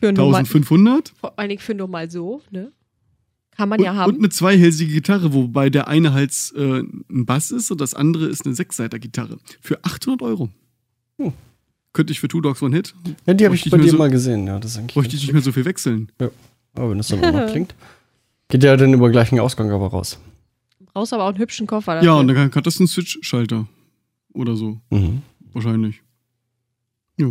[0.00, 1.12] Für nur mal, 1500.
[1.20, 2.72] vor allen Dingen für nur mal so, ne?
[3.58, 4.18] Kann man Und, ja und haben.
[4.18, 6.80] eine zweihälsige Gitarre, wobei der eine Hals äh,
[7.10, 9.38] ein Bass ist und das andere ist eine Sechsseiter-Gitarre.
[9.60, 10.48] Für 800 Euro.
[11.18, 11.32] Hm.
[11.92, 12.94] Könnte ich für Two Dogs One Hit,
[13.26, 14.46] Ja, die habe ich ich bei dir so- mal gesehen.
[14.46, 16.08] Ja, das ist eigentlich bräuchte ich nicht mehr so viel wechseln.
[16.20, 16.30] schick.
[16.74, 17.74] Aber wenn das dann auch noch klingt.
[18.48, 20.20] Geht ja dann über gleichen Ausgang aber raus.
[20.94, 21.94] Brauchst aber auch einen hübschen Koffer.
[21.96, 22.16] Ja, dafür.
[22.18, 23.66] und dann kann- hat das einen Switch-Schalter.
[24.34, 25.22] Oder so, Mhm.
[25.52, 26.00] wahrscheinlich.
[27.16, 27.26] Ja,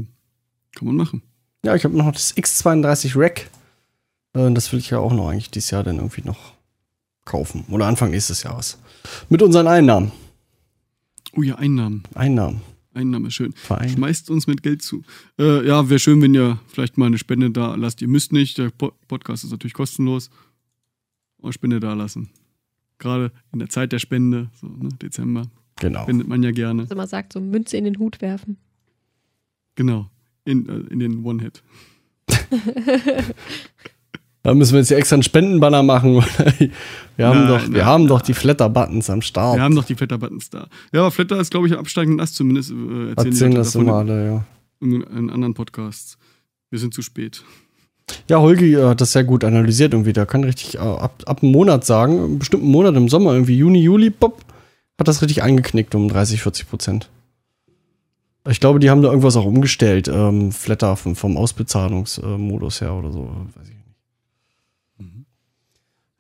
[0.76, 1.22] kann man machen.
[1.64, 3.50] Ja, ich habe noch das X32 Rack.
[4.38, 6.54] Äh, Das will ich ja auch noch eigentlich dieses Jahr dann irgendwie noch
[7.26, 7.66] kaufen.
[7.70, 8.78] Oder Anfang nächstes Jahres.
[9.30, 10.12] Mit unseren Einnahmen.
[11.36, 12.04] Oh ja, Einnahmen.
[12.16, 12.62] Einnahmen.
[12.94, 13.54] Einnahmen ist schön.
[13.54, 13.90] Verein.
[13.90, 15.04] Schmeißt uns mit Geld zu.
[15.38, 18.02] Äh, ja, wäre schön, wenn ihr vielleicht mal eine Spende da lasst.
[18.02, 18.58] Ihr müsst nicht.
[18.58, 20.30] Der Po- Podcast ist natürlich kostenlos.
[21.42, 22.30] Aber Spende da lassen.
[22.98, 25.44] Gerade in der Zeit der Spende, so ne, Dezember,
[25.80, 26.02] Genau.
[26.04, 26.88] spendet man ja gerne.
[26.88, 28.58] Dass man sagt, so Münze in den Hut werfen.
[29.76, 30.10] Genau.
[30.46, 31.62] In, äh, in den One-Hit.
[34.48, 36.14] Da müssen wir jetzt hier extra einen Spendenbanner machen.
[37.18, 39.58] wir haben Nein, doch, wir nein, haben doch die Flatter-Buttons am Start.
[39.58, 40.70] Wir haben noch die Flatter-Buttons da.
[40.94, 42.36] Ja, aber Flatter ist, glaube ich, ein absteigender Ast.
[42.36, 44.46] Zumindest äh, erzählen, Erzählen das davon immer alle, ja.
[44.80, 46.18] in, in anderen Podcasts.
[46.70, 47.44] Wir sind zu spät.
[48.30, 50.14] Ja, Holgi äh, hat das sehr gut analysiert irgendwie.
[50.14, 53.58] Der kann richtig äh, ab, ab einem Monat sagen, einen bestimmten Monat im Sommer, irgendwie
[53.58, 54.46] Juni, Juli, pop,
[54.98, 57.10] hat das richtig eingeknickt um 30, 40 Prozent.
[58.48, 63.12] Ich glaube, die haben da irgendwas auch umgestellt, ähm, Flatter vom, vom Ausbezahlungsmodus her oder
[63.12, 63.30] so.
[63.56, 63.77] Weiß ich nicht.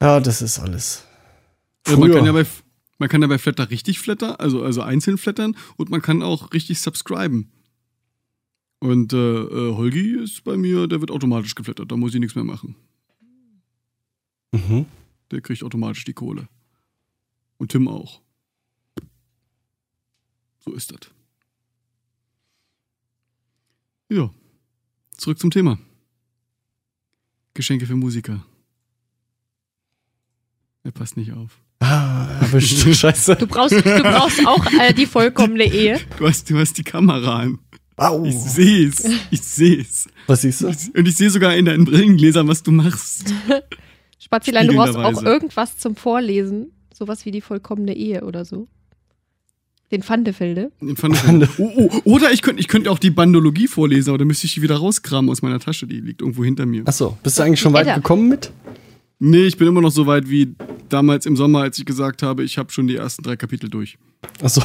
[0.02, 1.04] Ja, das ist alles.
[1.88, 2.16] Ja, man Früher.
[2.18, 2.46] kann ja bei,
[3.00, 6.80] Man kann dabei Flatter richtig flattern, also, also einzeln flattern und man kann auch richtig
[6.82, 7.52] subscriben.
[8.80, 12.36] Und äh, äh, Holgi ist bei mir, der wird automatisch geflattert, da muss ich nichts
[12.36, 12.76] mehr machen.
[14.52, 14.86] Mhm.
[15.32, 16.48] Der kriegt automatisch die Kohle.
[17.58, 18.22] Und Tim auch.
[20.60, 21.12] So ist das.
[24.10, 24.30] Ja.
[25.18, 25.80] Zurück zum Thema.
[27.56, 28.46] Geschenke für Musiker.
[30.88, 31.60] Er passt nicht auf.
[31.82, 32.88] Ah, erwischt.
[32.96, 33.36] Scheiße.
[33.36, 36.00] Du brauchst, du brauchst auch äh, die vollkommene Ehe.
[36.18, 37.60] Du hast, du hast die Kamera an.
[37.98, 38.24] Au.
[38.24, 39.04] Ich seh's.
[39.30, 40.08] Ich seh's.
[40.28, 40.68] Was siehst du?
[40.68, 43.34] Und ich sehe sogar in deinen Brillengläsern, was du machst.
[44.20, 46.72] Spazilein, du brauchst auch irgendwas zum Vorlesen.
[46.94, 48.70] Sowas wie die vollkommene Ehe oder so.
[49.92, 50.72] Den Pfandefelde.
[50.80, 54.20] Den fand ich oh, oh, oder ich könnte ich könnte auch die Bandologie vorlesen, aber
[54.20, 55.86] dann müsste ich die wieder rauskramen aus meiner Tasche.
[55.86, 56.84] Die liegt irgendwo hinter mir.
[56.86, 58.52] Achso, bist du eigentlich schon weit gekommen mit?
[59.20, 60.56] Nee, ich bin immer noch so weit wie
[60.90, 63.98] damals im Sommer, als ich gesagt habe, ich habe schon die ersten drei Kapitel durch.
[64.42, 64.62] Achso.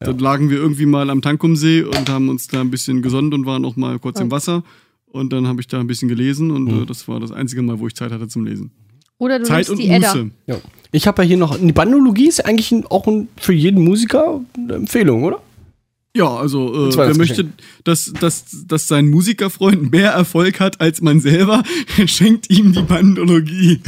[0.00, 3.44] Dann lagen wir irgendwie mal am Tankumsee und haben uns da ein bisschen gesonnt und
[3.46, 4.64] waren auch mal kurz im Wasser.
[5.06, 6.82] Und dann habe ich da ein bisschen gelesen und Mhm.
[6.82, 8.70] äh, das war das einzige Mal, wo ich Zeit hatte zum Lesen.
[9.18, 10.14] Oder du Zeit und die Edda.
[10.14, 10.30] Muße.
[10.46, 10.56] Ja.
[10.92, 11.58] Ich habe ja hier noch.
[11.58, 15.42] Die Bandologie ist eigentlich auch ein, für jeden Musiker eine Empfehlung, oder?
[16.16, 17.52] Ja, also äh, wer möchte,
[17.84, 21.62] dass, dass, dass sein Musikerfreund mehr Erfolg hat als man selber,
[22.06, 23.80] schenkt ihm die Bandologie.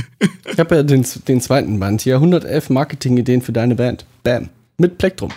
[0.53, 2.17] Ich habe ja den, den zweiten Band hier.
[2.17, 4.07] 111 Marketing-Ideen für deine Band.
[4.23, 4.51] Bam.
[4.79, 5.33] Mit Plektrum.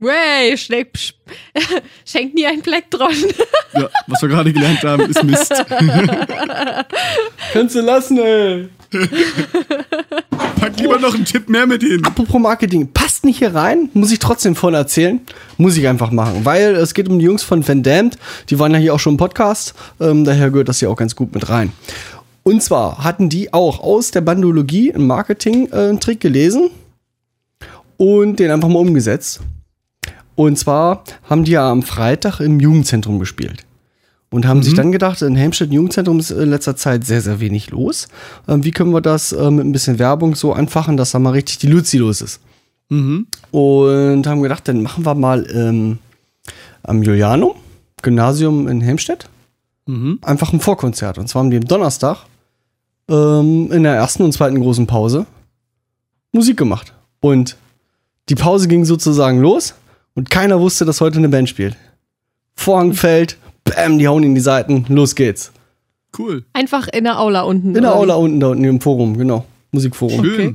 [0.00, 0.88] Way, schenk,
[2.04, 3.12] schenk nie ein Plektron.
[3.74, 5.52] Ja, was wir gerade gelernt haben, ist Mist.
[7.52, 8.70] Kannst du lassen, ey.
[10.78, 12.04] Pack lieber noch einen Tipp mehr mit hin.
[12.04, 15.20] Apropos Marketing, passt nicht hier rein, muss ich trotzdem voll erzählen.
[15.56, 18.16] Muss ich einfach machen, weil es geht um die Jungs von Van Damt.
[18.48, 21.16] Die waren ja hier auch schon im Podcast, ähm, daher gehört das hier auch ganz
[21.16, 21.72] gut mit rein.
[22.42, 26.70] Und zwar hatten die auch aus der Bandologie einen Marketing-Trick gelesen
[27.98, 29.40] und den einfach mal umgesetzt.
[30.34, 33.66] Und zwar haben die ja am Freitag im Jugendzentrum gespielt.
[34.30, 37.70] Und haben sich dann gedacht, in Helmstedt Jugendzentrum ist in letzter Zeit sehr, sehr wenig
[37.70, 38.08] los.
[38.46, 41.30] Ähm, wie können wir das äh, mit ein bisschen Werbung so anfachen, dass da mal
[41.30, 42.40] richtig die Luzi los ist?
[42.90, 43.26] Mhm.
[43.52, 45.98] Und haben gedacht, dann machen wir mal ähm,
[46.82, 47.52] am Julianum,
[48.02, 49.28] Gymnasium in Helmstedt,
[49.86, 50.18] Mhm.
[50.20, 51.16] einfach ein Vorkonzert.
[51.16, 52.18] Und zwar haben die am Donnerstag
[53.08, 55.24] ähm, in der ersten und zweiten großen Pause
[56.32, 56.92] Musik gemacht.
[57.20, 57.56] Und
[58.28, 59.74] die Pause ging sozusagen los
[60.14, 61.74] und keiner wusste, dass heute eine Band spielt.
[62.54, 63.38] Vorhang fällt,
[63.74, 65.52] bam, die hauen in die Seiten, los geht's.
[66.18, 66.44] Cool.
[66.52, 67.74] Einfach in der Aula unten.
[67.76, 69.44] In der Aula unten, da unten im Forum, genau.
[69.72, 70.24] Musikforum.
[70.24, 70.34] Schön.
[70.34, 70.54] Okay.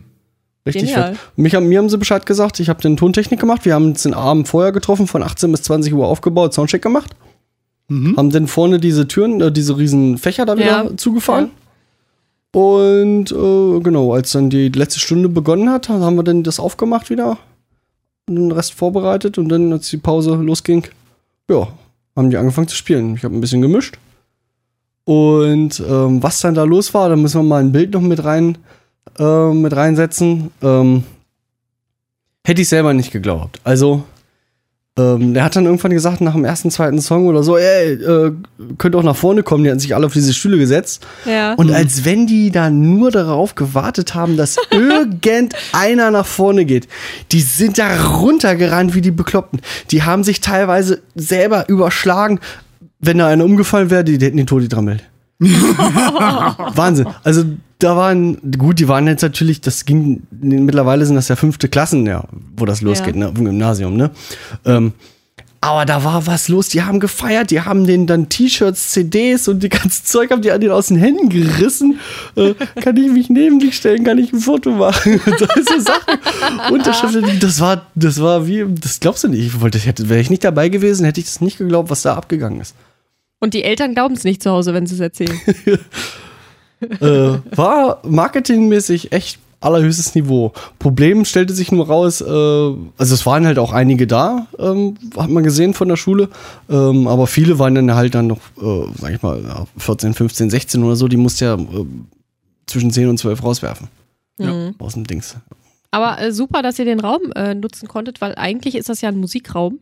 [0.65, 1.09] Richtig Genial.
[1.15, 1.19] fett.
[1.35, 3.65] Mich haben, mir haben sie Bescheid gesagt, ich habe den Tontechnik gemacht.
[3.65, 7.11] Wir haben uns den Abend vorher getroffen, von 18 bis 20 Uhr aufgebaut, Soundcheck gemacht.
[7.89, 8.15] Mhm.
[8.17, 10.97] Haben dann vorne diese Türen, äh, diese riesen Fächer da wieder Ja.
[10.97, 11.51] zugefahren.
[12.53, 17.09] Und äh, genau, als dann die letzte Stunde begonnen hat, haben wir dann das aufgemacht
[17.09, 17.37] wieder,
[18.29, 20.85] den Rest vorbereitet und dann, als die Pause losging,
[21.49, 21.67] ja,
[22.15, 23.15] haben die angefangen zu spielen.
[23.15, 23.97] Ich habe ein bisschen gemischt.
[25.05, 28.23] Und ähm, was dann da los war, da müssen wir mal ein Bild noch mit
[28.23, 28.57] rein
[29.19, 30.51] äh, mit reinsetzen.
[30.61, 31.03] Ähm,
[32.45, 33.59] hätte ich selber nicht geglaubt.
[33.63, 34.03] Also,
[34.95, 38.31] ähm, der hat dann irgendwann gesagt, nach dem ersten, zweiten Song oder so, ey, äh,
[38.77, 39.63] könnt auch nach vorne kommen.
[39.63, 41.07] Die hatten sich alle auf diese Stühle gesetzt.
[41.25, 41.55] Ja.
[41.55, 46.87] Und als wenn die da nur darauf gewartet haben, dass irgendeiner nach vorne geht.
[47.31, 49.61] Die sind da runtergerannt wie die Bekloppten.
[49.89, 52.39] Die haben sich teilweise selber überschlagen.
[52.99, 55.03] Wenn da einer umgefallen wäre, die, die hätten den Todi drammelt.
[55.39, 57.07] Wahnsinn.
[57.23, 57.43] Also
[57.83, 62.05] da waren, gut, die waren jetzt natürlich, das ging, mittlerweile sind das ja fünfte Klassen,
[62.05, 62.23] ja,
[62.55, 64.11] wo das losgeht, ne, im Gymnasium, ne.
[64.65, 64.93] Ähm,
[65.59, 69.63] aber da war was los, die haben gefeiert, die haben denen dann T-Shirts, CDs und
[69.63, 71.99] die ganze Zeug haben die an denen aus den Händen gerissen.
[72.35, 75.21] Äh, kann ich mich neben dich stellen, kann ich ein Foto machen?
[75.39, 76.19] so Sachen.
[76.69, 79.45] Unterschriften, das war, das war wie, das glaubst du nicht.
[79.45, 82.15] Ich wollte, hätte, wäre ich nicht dabei gewesen, hätte ich das nicht geglaubt, was da
[82.15, 82.75] abgegangen ist.
[83.39, 85.39] Und die Eltern glauben es nicht zu Hause, wenn sie es erzählen.
[87.01, 90.51] äh, war marketingmäßig echt allerhöchstes Niveau.
[90.79, 95.29] Problem stellte sich nur raus, äh, also es waren halt auch einige da, ähm, hat
[95.29, 96.29] man gesehen von der Schule,
[96.69, 100.49] ähm, aber viele waren dann halt dann noch, äh, sag ich mal, ja, 14, 15,
[100.49, 101.85] 16 oder so, die musste ja äh,
[102.67, 103.87] zwischen 10 und 12 rauswerfen.
[104.37, 104.75] Mhm.
[104.79, 105.35] Aus dem Dings.
[105.91, 109.09] Aber äh, super, dass ihr den Raum äh, nutzen konntet, weil eigentlich ist das ja
[109.09, 109.79] ein Musikraum.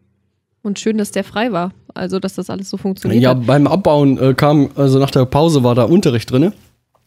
[0.64, 1.72] Und schön, dass der frei war.
[1.96, 3.48] Also, dass das alles so funktioniert Ja, hat.
[3.48, 6.54] beim Abbauen äh, kam, also nach der Pause war da Unterricht drin.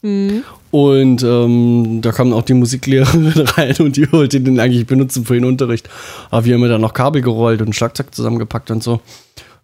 [0.05, 0.45] Mhm.
[0.71, 5.35] Und ähm, da kam auch die Musiklehrerin rein und die wollte den eigentlich benutzen für
[5.35, 5.89] den Unterricht.
[6.31, 9.01] Aber wir haben dann noch Kabel gerollt und Schlagzeug zusammengepackt und so.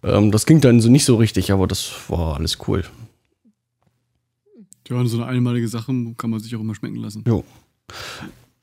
[0.03, 2.83] Ähm, das ging dann so nicht so richtig, aber das war alles cool.
[4.89, 7.23] Ja, so eine einmalige Sache kann man sich auch immer schmecken lassen.
[7.27, 7.43] Jo.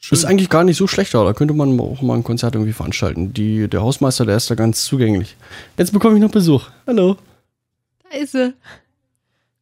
[0.01, 0.17] Schön.
[0.19, 2.73] Ist eigentlich gar nicht so schlecht, aber da könnte man auch mal ein Konzert irgendwie
[2.73, 3.33] veranstalten.
[3.33, 5.37] Die, der Hausmeister, der ist da ganz zugänglich.
[5.77, 6.71] Jetzt bekomme ich noch Besuch.
[6.87, 7.17] Hallo.
[8.03, 8.53] Da ist sie.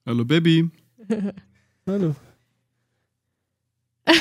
[0.06, 0.70] Hallo Baby.
[1.86, 2.14] Hallo.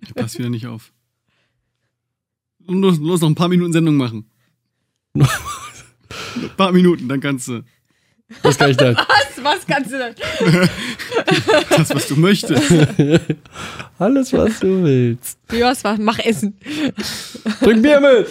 [0.00, 0.90] Ich pass wieder nicht auf.
[2.66, 4.28] Los, los, noch ein paar Minuten Sendung machen.
[5.14, 5.26] ein
[6.56, 7.62] paar Minuten, dann kannst du
[8.42, 8.94] Was kann ich da?
[8.96, 9.44] Was?
[9.44, 10.14] Was kannst du denn?
[11.70, 12.72] das, was du möchtest.
[13.98, 15.38] Alles, was du willst.
[15.84, 15.98] War?
[15.98, 16.58] Mach Essen.
[17.60, 18.28] Bring Bier mit.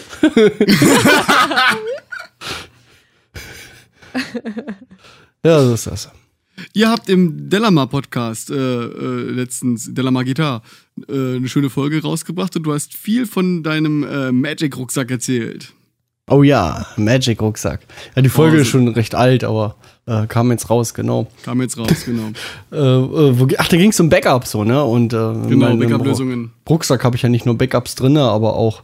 [5.44, 6.12] ja, so ist das.
[6.74, 10.62] Ihr habt im Delamar Podcast äh, äh, letztens, Delamar Gitar,
[11.08, 15.74] äh, eine schöne Folge rausgebracht und du hast viel von deinem äh, Magic-Rucksack erzählt.
[16.32, 17.82] Oh ja, Magic Rucksack.
[18.16, 21.28] Ja, die Folge Oh, ist so- schon recht alt, aber äh, kam jetzt raus, genau.
[21.44, 22.30] Kam jetzt raus, genau.
[22.72, 22.78] Äh,
[23.40, 24.84] wo, ach, da ging es um Backup so, ne?
[24.84, 26.52] Und Genau, Backup-Lösungen.
[26.70, 28.84] Rucksack habe ich ja nicht nur Backups drin, aber auch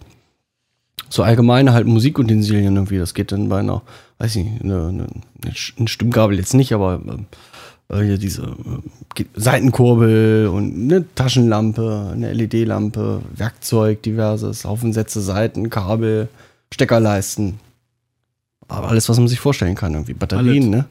[1.10, 2.98] so allgemeine halt Musikutensilien irgendwie.
[2.98, 3.84] Das geht dann bei einer,
[4.18, 5.04] weiß ich nicht, eine, eine,
[5.44, 7.00] eine eine Stimmgabel jetzt nicht, aber
[7.90, 16.28] äh, hier diese äh, Seitenkurbel und eine Taschenlampe, eine LED-Lampe, Werkzeug, diverses, Haufensätze, Seiten, Kabel,
[16.74, 17.60] Steckerleisten.
[18.68, 20.14] Aber alles, was man sich vorstellen kann, irgendwie.
[20.14, 20.86] Batterien, ne?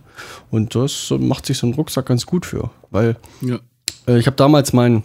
[0.50, 3.58] Und das macht sich so ein Rucksack ganz gut für, weil Ja.
[4.06, 5.02] äh, ich habe damals mein,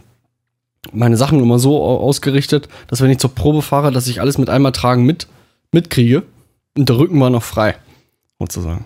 [0.93, 4.37] meine Sachen immer so au- ausgerichtet, dass wenn ich zur Probe fahre, dass ich alles
[4.37, 5.27] mit einmal tragen mit,
[5.71, 6.23] mitkriege.
[6.77, 7.75] Und der Rücken war noch frei,
[8.37, 8.85] sozusagen.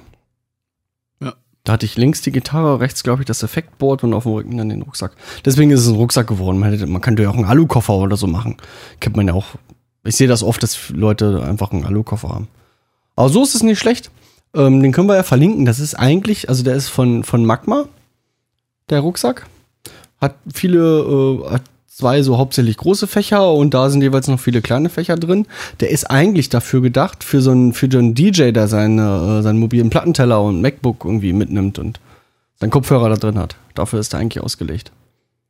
[1.64, 4.58] Da hatte ich links die Gitarre, rechts, glaube ich, das Effektboard und auf dem Rücken
[4.58, 5.14] dann den Rucksack.
[5.46, 6.60] Deswegen ist es ein Rucksack geworden.
[6.60, 8.58] Man, hätte, man könnte ja auch einen Alukoffer oder so machen.
[9.00, 9.46] Kennt man ja auch.
[10.04, 12.50] Ich sehe das oft, dass Leute einfach einen Alukoffer haben.
[13.16, 14.12] Aber so ist es nicht schlecht.
[14.54, 15.66] Ähm, den können wir ja verlinken.
[15.66, 17.86] Das ist eigentlich, also der ist von, von Magma,
[18.90, 19.48] der Rucksack.
[20.20, 21.64] Hat viele, äh, hat
[21.96, 25.46] zwei so hauptsächlich große Fächer und da sind jeweils noch viele kleine Fächer drin.
[25.80, 29.42] Der ist eigentlich dafür gedacht, für so einen, für so einen DJ, der seine, äh,
[29.44, 32.00] seinen mobilen Plattenteller und MacBook irgendwie mitnimmt und
[32.56, 33.58] seinen Kopfhörer da drin hat.
[33.76, 34.92] Dafür ist er eigentlich ausgelegt.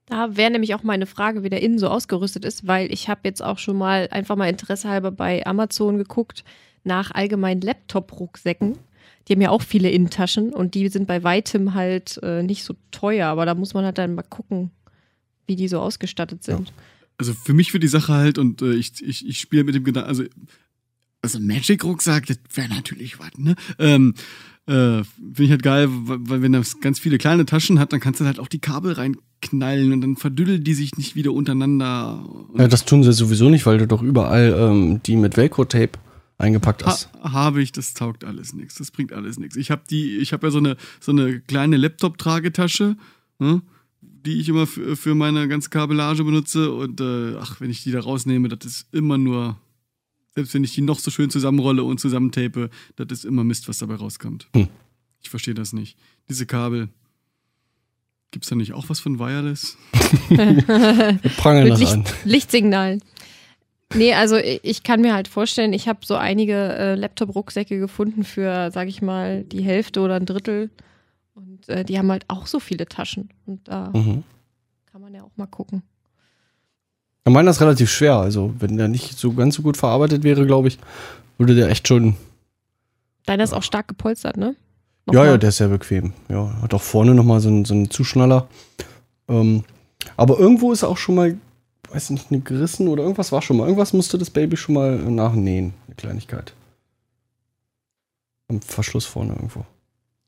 [0.08, 3.22] Da wäre nämlich auch meine Frage, wie der innen so ausgerüstet ist, weil ich habe
[3.24, 6.44] jetzt auch schon mal einfach mal Interesse halber bei Amazon geguckt
[6.84, 8.78] nach allgemeinen Laptop-Rucksäcken.
[9.28, 12.74] Die haben ja auch viele Innentaschen und die sind bei weitem halt äh, nicht so
[12.92, 14.72] teuer, aber da muss man halt dann mal gucken,
[15.48, 16.74] wie die so ausgestattet sind.
[17.18, 19.84] Also für mich wird die Sache halt, und äh, ich, ich, ich spiele mit dem
[19.84, 20.24] Gedanken, also,
[21.22, 23.56] also Magic-Rucksack, das wäre natürlich was, ne?
[23.80, 24.16] Ähm,
[24.66, 28.22] äh, Finde ich halt geil, weil wenn das ganz viele kleine Taschen hat, dann kannst
[28.22, 32.26] du halt auch die Kabel reinknallen und dann verdüddeln die sich nicht wieder untereinander.
[32.58, 36.00] Ja, das tun sie sowieso nicht, weil du doch überall ähm, die mit Velcro-Tape
[36.38, 37.10] eingepackt hast.
[37.22, 39.58] ha, habe ich, das taugt alles nichts, das bringt alles nichts.
[39.58, 42.96] Ich habe die, ich habe ja so eine, so eine kleine Laptop-Tragetasche,
[43.40, 43.62] ne?
[44.26, 47.92] Die ich immer für, für meine ganze Kabellage benutze und äh, ach, wenn ich die
[47.92, 49.58] da rausnehme, das ist immer nur,
[50.36, 53.80] selbst wenn ich die noch so schön zusammenrolle und zusammentape, das ist immer Mist, was
[53.80, 54.48] dabei rauskommt.
[54.56, 54.68] Hm.
[55.22, 55.98] Ich verstehe das nicht.
[56.30, 56.90] Diese Kabel.
[58.32, 59.78] Gibt's da nicht auch was von Wireless?
[60.30, 62.06] Wir prangern Mit das Licht, an.
[62.26, 63.04] Lichtsignalen.
[63.94, 68.72] Nee, also ich kann mir halt vorstellen, ich habe so einige äh, Laptop-Rucksäcke gefunden für,
[68.72, 70.72] sag ich mal, die Hälfte oder ein Drittel.
[71.68, 73.30] Und äh, die haben halt auch so viele Taschen.
[73.46, 74.24] Und da Mhm.
[74.92, 75.84] kann man ja auch mal gucken.
[77.26, 78.18] Ich meine, das ist relativ schwer.
[78.18, 80.78] Also, wenn der nicht so ganz so gut verarbeitet wäre, glaube ich,
[81.38, 82.16] würde der echt schon.
[83.26, 84.56] Deiner ist auch stark gepolstert, ne?
[85.08, 85.28] Ja, Nochmal.
[85.28, 86.14] ja, der ist sehr bequem.
[86.30, 88.48] Ja, hat auch vorne nochmal so einen, so einen Zuschnaller.
[89.30, 89.64] Ähm,
[90.18, 91.38] aber irgendwo ist auch schon mal,
[91.92, 93.64] weiß nicht, eine gerissen oder irgendwas war schon mal.
[93.66, 95.74] Irgendwas musste das Baby schon mal nachnähen.
[95.88, 96.54] Eine Kleinigkeit.
[98.50, 99.66] Am Verschluss vorne irgendwo.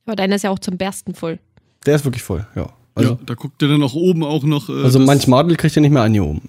[0.05, 1.39] Aber deiner ist ja auch zum Bersten voll.
[1.85, 2.71] Der ist wirklich voll, ja.
[2.95, 4.69] Also, ja, da guckt er dann auch oben auch noch.
[4.69, 6.41] Äh, also manch Madel kriegt er nicht mehr an hier oben.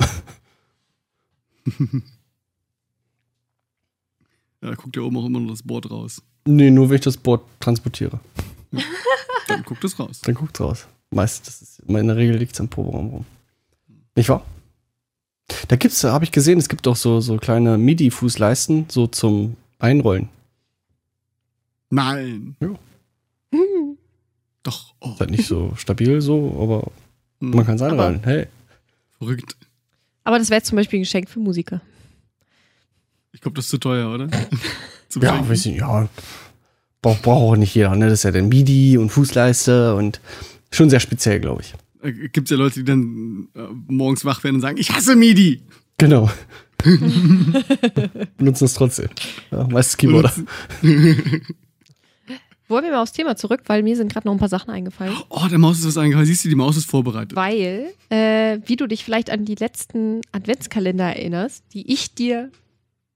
[4.62, 6.22] Ja, da guckt ja oben auch immer noch das Board raus.
[6.46, 8.18] nee, nur wenn ich das Board transportiere.
[9.48, 10.22] Dann guckt es raus.
[10.22, 10.86] Dann guckt's raus.
[11.11, 13.26] Meist, das ist, in der Regel liegt es am Proberaum rum.
[14.16, 14.44] Nicht wahr?
[15.68, 20.28] Da gibt's, habe ich gesehen, es gibt auch so, so kleine MIDI-Fußleisten, so zum Einrollen.
[21.90, 22.57] Nein.
[22.59, 22.76] Hm.
[25.12, 26.90] Ist halt nicht so stabil so, aber
[27.40, 28.20] hm, man kann es einrollen.
[28.24, 28.46] Hey.
[29.18, 29.57] verrückt.
[30.24, 31.80] Aber das wäre zum Beispiel ein Geschenk für Musiker.
[33.32, 34.28] Ich glaube, das ist zu teuer, oder?
[35.22, 36.09] Ja, weiß ich, ja.
[37.00, 38.07] Braucht braucht auch nicht jeder, ne?
[38.07, 40.20] Das ist ja dann MIDI und Fußleiste und
[40.70, 41.74] schon sehr speziell, glaube ich.
[42.02, 45.62] Äh, Gibt's ja Leute, die dann äh, morgens wach werden und sagen, ich hasse MIDI.
[45.96, 46.30] Genau.
[48.36, 49.09] Benutzen es trotzdem.
[49.50, 50.32] Ja, meistens Keyboarder.
[52.69, 55.14] Wollen wir mal aufs Thema zurück, weil mir sind gerade noch ein paar Sachen eingefallen.
[55.29, 56.27] Oh, der Maus ist was eingefallen.
[56.27, 57.37] Siehst du, die Maus ist vorbereitet.
[57.37, 62.51] Weil, äh, wie du dich vielleicht an die letzten Adventskalender erinnerst, die ich dir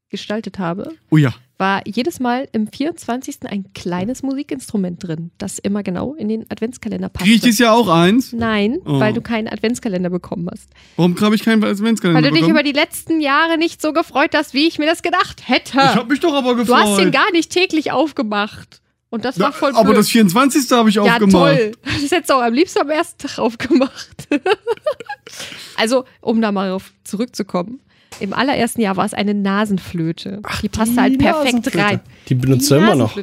[0.09, 1.33] gestaltet habe, Oh ja.
[1.59, 3.39] war jedes Mal im 24.
[3.47, 7.23] ein kleines Musikinstrument drin, das immer genau in den Adventskalender passt.
[7.25, 8.33] Kriege ich dieses Jahr auch eins?
[8.33, 8.99] Nein, Oh.
[8.99, 10.69] weil du keinen Adventskalender bekommen hast.
[10.97, 12.57] Warum habe ich keinen Adventskalender Weil du dich bekommen?
[12.57, 15.77] über die letzten Jahre nicht so gefreut hast, wie ich mir das gedacht hätte.
[15.79, 16.77] Ich habe mich doch aber gefreut.
[16.77, 18.80] du hast den gar nicht täglich aufgemacht.
[19.11, 19.99] Und das war voll aber blöd.
[19.99, 20.71] das 24.
[20.71, 21.33] habe ich ja, aufgemacht.
[21.33, 21.73] toll.
[21.83, 24.29] Das hättest du auch am liebsten am ersten Tag aufgemacht.
[25.77, 27.81] also, um da mal darauf zurückzukommen.
[28.21, 30.43] Im allerersten Jahr war es eine Nasenflöte.
[30.63, 32.01] die passte halt perfekt rein.
[32.29, 33.17] Die benutzt er immer noch.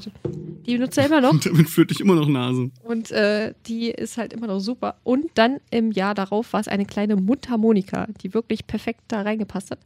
[0.65, 1.39] Die benutzt er immer noch.
[1.43, 2.71] Damit flöte ich immer noch Nase.
[2.83, 4.95] Und äh, die ist halt immer noch super.
[5.03, 9.71] Und dann im Jahr darauf war es eine kleine Mundharmonika, die wirklich perfekt da reingepasst
[9.71, 9.79] hat.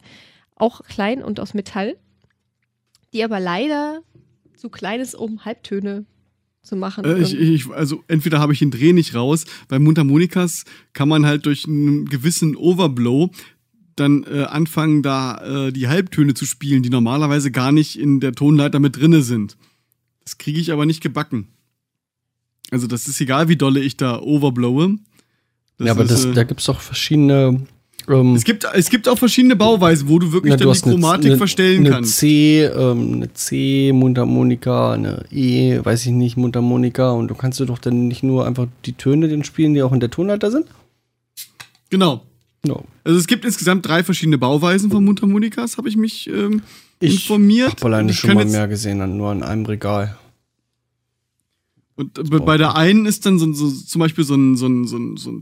[0.56, 1.98] Auch klein und aus Metall,
[3.14, 4.02] die aber leider
[4.62, 6.06] zu klein ist, um Halbtöne
[6.62, 7.04] zu machen.
[7.04, 11.26] Äh, ich, ich, also entweder habe ich den Dreh nicht raus, bei Mundharmonikas kann man
[11.26, 13.32] halt durch einen gewissen Overblow
[13.96, 18.34] dann äh, anfangen, da äh, die Halbtöne zu spielen, die normalerweise gar nicht in der
[18.34, 19.58] Tonleiter mit drinne sind.
[20.24, 21.48] Das kriege ich aber nicht gebacken.
[22.70, 24.98] Also das ist egal, wie dolle ich da overblowe.
[25.78, 27.66] Das ja, aber ist, das, äh, da gibt es doch verschiedene.
[28.10, 30.92] Ähm, es, gibt, es gibt auch verschiedene Bauweisen, wo du wirklich na, dann die eine-
[30.94, 32.18] Chromatik eine- verstellen eine kannst.
[32.18, 37.12] C, ähm, eine C Mundharmonika, eine E, weiß ich nicht, Mundharmonika.
[37.12, 39.92] Und du kannst du doch dann nicht nur einfach die Töne den spielen, die auch
[39.94, 40.66] in der Tonleiter sind?
[41.90, 42.24] Genau.
[42.66, 42.84] No.
[43.04, 46.62] Also es gibt insgesamt drei verschiedene Bauweisen von Mundharmonikas, habe ich mich ähm,
[47.00, 47.72] Ich informiert.
[47.72, 50.18] hab alleine Ich schon mal mehr gesehen, an- nur an einem Regal.
[51.96, 54.86] Und äh, bei der einen ist dann so, so zum Beispiel so ein, so ein,
[54.88, 55.42] so ein, so ein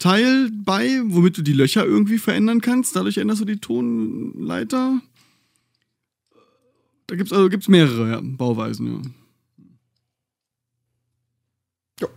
[0.00, 2.96] Schiebeteil bei, womit du die Löcher irgendwie verändern kannst.
[2.96, 5.00] Dadurch änderst du die Tonleiter.
[7.06, 9.00] Da gibt es also gibt's mehrere ja, Bauweisen, ja.
[12.00, 12.08] Ja.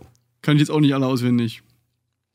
[0.42, 1.62] Kann ich jetzt auch nicht alle auswendig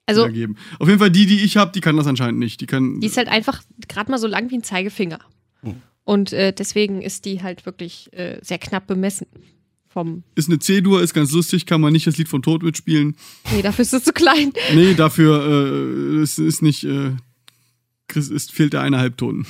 [0.05, 0.57] also, wiedergeben.
[0.77, 2.61] Auf jeden Fall die, die ich habe, die kann das anscheinend nicht.
[2.61, 2.99] Die kann.
[2.99, 5.19] die ist halt einfach gerade mal so lang wie ein Zeigefinger.
[5.61, 5.81] Hm.
[6.03, 9.27] Und äh, deswegen ist die halt wirklich äh, sehr knapp bemessen.
[9.91, 13.15] Vom, ist eine C-Dur, ist ganz lustig, kann man nicht das Lied von Tod mitspielen.
[13.51, 14.53] nee, dafür ist es zu klein.
[14.75, 16.83] Nee, dafür äh, es ist nicht.
[16.83, 17.13] Äh,
[18.07, 19.47] Chris, es fehlt der eine Halbton.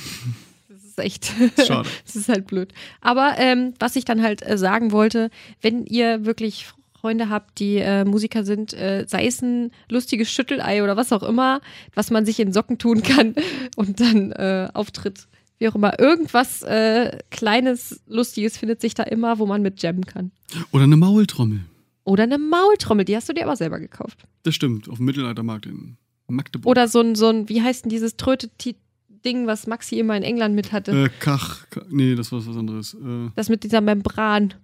[0.68, 1.32] Das ist echt.
[1.66, 1.88] Schade.
[2.06, 2.72] Das ist halt blöd.
[3.02, 5.30] Aber ähm, was ich dann halt äh, sagen wollte,
[5.60, 6.66] wenn ihr wirklich
[7.00, 11.22] Freunde habt, die äh, Musiker sind, äh, sei es ein lustiges Schüttelei oder was auch
[11.22, 11.60] immer,
[11.94, 13.34] was man sich in Socken tun kann
[13.76, 15.26] und dann äh, auftritt.
[15.60, 16.00] Wie auch immer.
[16.00, 20.32] Irgendwas äh, Kleines, Lustiges findet sich da immer, wo man mit jammen kann.
[20.72, 21.60] Oder eine Maultrommel.
[22.04, 24.24] Oder eine Maultrommel, die hast du dir aber selber gekauft.
[24.42, 25.96] Das stimmt, auf dem Mittelaltermarkt in
[26.26, 26.68] Magdeburg.
[26.68, 30.54] Oder so ein, so ein wie heißt denn dieses Tröte-Ding, was Maxi immer in England
[30.54, 30.92] mit hatte?
[31.04, 32.94] äh, Kach, Ka- nee, das war was anderes.
[32.94, 34.54] Äh, Das mit dieser Membran.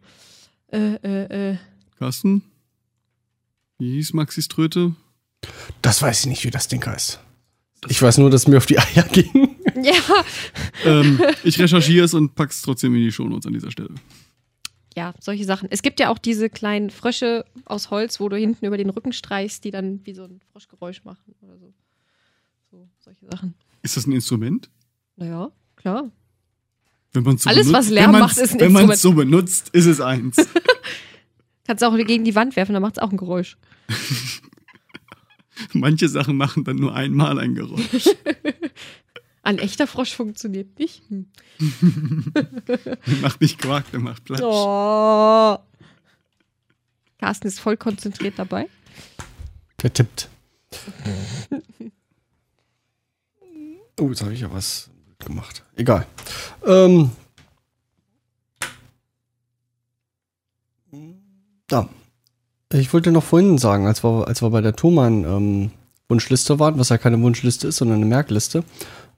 [0.72, 1.56] Äh, äh, äh.
[1.98, 2.42] Carsten?
[3.78, 4.94] Wie hieß Maxis Tröte?
[5.82, 7.20] Das weiß ich nicht, wie das Ding heißt.
[7.88, 9.55] Ich weiß nur, dass es mir auf die Eier ging.
[9.74, 9.94] Ja,
[10.84, 13.90] ähm, ich recherchiere es und pack's trotzdem in die Shownotes an dieser Stelle.
[14.96, 15.68] ja, solche Sachen.
[15.70, 19.12] Es gibt ja auch diese kleinen Frösche aus Holz, wo du hinten über den Rücken
[19.12, 21.72] streichst, die dann wie so ein Froschgeräusch machen oder so.
[22.70, 23.54] So, solche Sachen.
[23.82, 24.70] Ist das ein Instrument?
[25.16, 26.10] Naja, klar.
[27.12, 29.18] Wenn man's so Alles, benutzt, was Lärm wenn macht, ist ein Wenn man es Instrument.
[29.18, 30.36] so benutzt, ist es eins.
[31.66, 33.56] Kannst auch gegen die Wand werfen, dann macht es auch ein Geräusch.
[35.72, 38.08] Manche Sachen machen dann nur einmal ein Geräusch.
[39.46, 41.04] Ein echter Frosch funktioniert nicht.
[41.08, 41.26] Hm.
[42.66, 44.42] Der macht nicht Quark, der macht Platsch.
[44.42, 45.56] Oh.
[47.20, 48.68] Carsten ist voll konzentriert dabei.
[49.82, 50.28] Der tippt.
[53.98, 55.64] Oh, jetzt habe ich ja was gemacht.
[55.74, 56.06] Egal.
[56.66, 57.12] Ähm.
[61.66, 61.88] Da.
[62.74, 65.70] Ich wollte noch vorhin sagen, als wir, als wir bei der Thomann ähm,
[66.10, 68.64] Wunschliste waren, was ja keine Wunschliste ist, sondern eine Merkliste,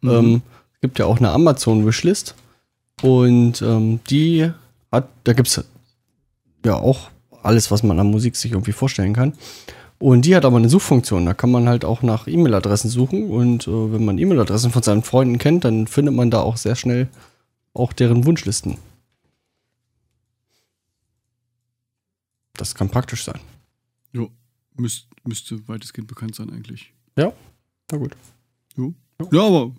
[0.00, 0.10] Mhm.
[0.10, 0.42] ähm,
[0.80, 2.34] gibt ja auch eine Amazon-Wishlist.
[3.02, 4.50] Und ähm, die
[4.90, 5.64] hat, da gibt es
[6.64, 7.10] ja auch
[7.42, 9.34] alles, was man an Musik sich irgendwie vorstellen kann.
[9.98, 11.26] Und die hat aber eine Suchfunktion.
[11.26, 13.30] Da kann man halt auch nach E-Mail-Adressen suchen.
[13.30, 16.76] Und äh, wenn man E-Mail-Adressen von seinen Freunden kennt, dann findet man da auch sehr
[16.76, 17.08] schnell
[17.74, 18.78] auch deren Wunschlisten.
[22.54, 23.40] Das kann praktisch sein.
[24.12, 24.30] Jo,
[24.76, 26.92] müsst, müsste weitestgehend bekannt sein eigentlich.
[27.90, 28.16] Na gut.
[29.32, 29.72] Ja, aber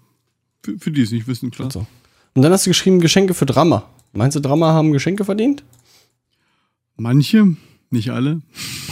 [0.64, 1.68] für, für die es nicht wissen, klar.
[1.68, 1.86] Also.
[2.34, 3.90] Und dann hast du geschrieben Geschenke für Drama.
[4.14, 5.64] Meinst du, Drama haben Geschenke verdient?
[6.98, 7.56] Manche,
[7.90, 8.42] nicht alle.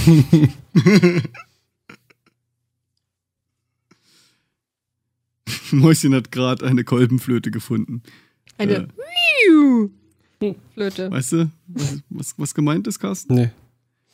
[5.72, 8.02] Mäuschen hat gerade eine Kolbenflöte gefunden.
[8.58, 8.88] Eine.
[10.40, 10.56] Äh.
[10.74, 11.10] Flöte.
[11.10, 13.34] Weißt du, was, was, was gemeint ist, Carsten?
[13.34, 13.50] Nee.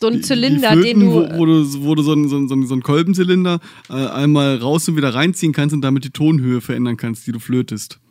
[0.04, 1.14] So ein Zylinder, die den Flöten, du.
[1.14, 4.86] Wo, wo du, wo du so einen, so einen, so einen Kolbenzylinder äh, einmal raus
[4.90, 8.02] und wieder reinziehen kannst und damit die Tonhöhe verändern kannst, die du flötest.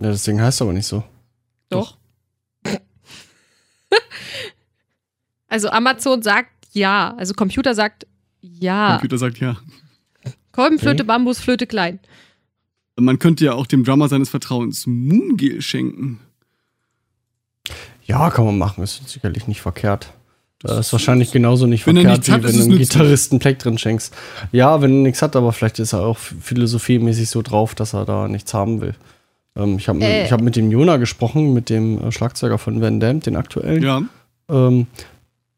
[0.00, 1.04] Ja, das Ding heißt aber nicht so.
[1.68, 1.96] Doch.
[5.46, 7.14] also Amazon sagt ja.
[7.16, 8.08] Also Computer sagt
[8.40, 8.94] ja.
[8.94, 9.58] Computer sagt ja.
[10.50, 11.06] Kolbenflöte, Okay.
[11.06, 12.00] Bambusflöte, klein.
[12.96, 16.18] Man könnte ja auch dem Drummer seines Vertrauens Moongel schenken.
[18.06, 18.82] Ja, kann man machen.
[18.82, 20.14] Ist sicherlich nicht verkehrt.
[20.60, 22.78] Das ist wahrscheinlich genauso nicht Wenn er verkehrt, hat, wie ist wenn du einem.
[22.78, 24.12] Gitarristen Pleck drin schenkst.
[24.50, 28.04] Ja, wenn er nichts hat, aber vielleicht ist er auch philosophiemäßig so drauf, dass er
[28.04, 28.94] da nichts haben will.
[29.54, 30.24] Ähm, ich habe Äh.
[30.24, 33.82] ich hab mit dem Jona gesprochen, mit dem äh, Schlagzeuger von Van Damme, den aktuellen.
[33.82, 34.02] Ja.
[34.50, 34.86] Ähm,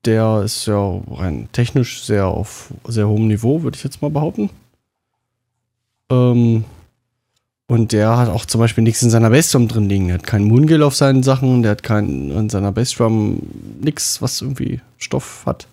[0.04, 4.50] der ist ja rein technisch sehr auf sehr hohem Niveau, würde ich jetzt mal behaupten.
[6.10, 6.64] Ähm,
[7.70, 10.06] und der hat auch zum Beispiel nichts in seiner Bassdrum drin liegen.
[10.08, 13.40] Der hat keinen Moongale auf seinen Sachen, der hat keinen in seiner Bassdrum
[13.80, 15.68] nichts, was irgendwie Stoff hat.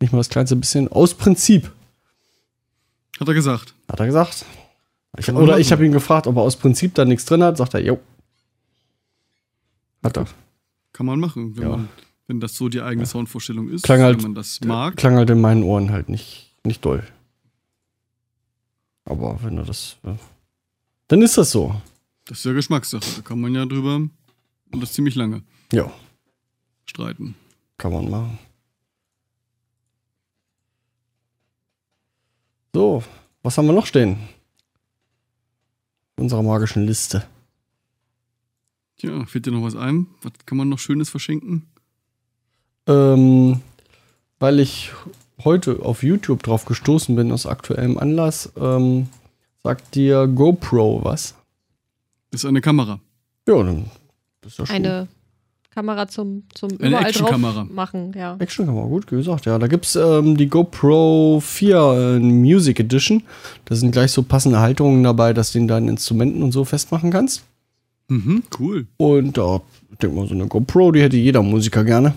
[0.00, 0.88] Nicht mal das kleinste bisschen.
[0.88, 1.70] Aus Prinzip,
[3.20, 3.74] Hat er gesagt.
[3.88, 4.44] hat er gesagt.
[5.18, 7.56] Ich, oder ich habe ihn gefragt, ob er aus Prinzip da nichts drin hat.
[7.56, 7.98] Sagt er, jo.
[10.02, 10.26] Hat er.
[10.92, 11.68] Kann man machen, wenn, Ja.
[11.70, 11.88] man,
[12.28, 14.96] wenn das so die eigene Soundvorstellung ist, Klang halt- wenn man das mag.
[14.96, 17.02] Klang halt in meinen Ohren halt nicht, nicht doll.
[19.04, 19.96] Aber wenn du das.
[20.04, 20.12] äh,
[21.08, 21.74] Dann ist das so.
[22.26, 23.04] Das ist ja Geschmackssache.
[23.16, 25.42] Da kann man ja drüber und das ziemlich lange
[25.72, 25.90] Ja,
[26.86, 27.34] streiten.
[27.78, 28.38] kann man machen.
[32.74, 33.02] So,
[33.42, 34.18] was haben wir noch stehen?
[36.16, 37.24] In Unserer magischen Liste.
[38.98, 40.06] Tja, fällt dir noch was ein?
[40.22, 41.66] Was kann man noch Schönes verschenken?
[42.86, 43.60] Ähm,
[44.38, 44.92] weil ich
[45.44, 49.08] heute auf YouTube drauf gestoßen bin, aus aktuellem Anlass, ähm,
[49.62, 51.34] sagt dir GoPro was?
[52.30, 53.00] Das ist eine Kamera.
[53.46, 53.86] Ja, dann
[54.46, 54.76] ist ja schon.
[54.76, 55.08] Eine
[55.70, 57.64] Kamera zum, zum Eine überall drauf Actionkamera.
[57.64, 58.36] machen, ja.
[58.38, 59.46] Actionkamera, gut gesagt.
[59.46, 63.22] Ja, da gibt es ähm, die GoPro 4 äh, Music Edition.
[63.64, 67.10] Da sind gleich so passende Halterungen dabei, dass du ihn deinen Instrumenten und so festmachen
[67.10, 67.44] kannst.
[68.08, 68.86] Mhm, cool.
[68.96, 69.60] Und da,
[69.92, 72.14] ich denke mal, so eine GoPro, die hätte jeder Musiker gerne.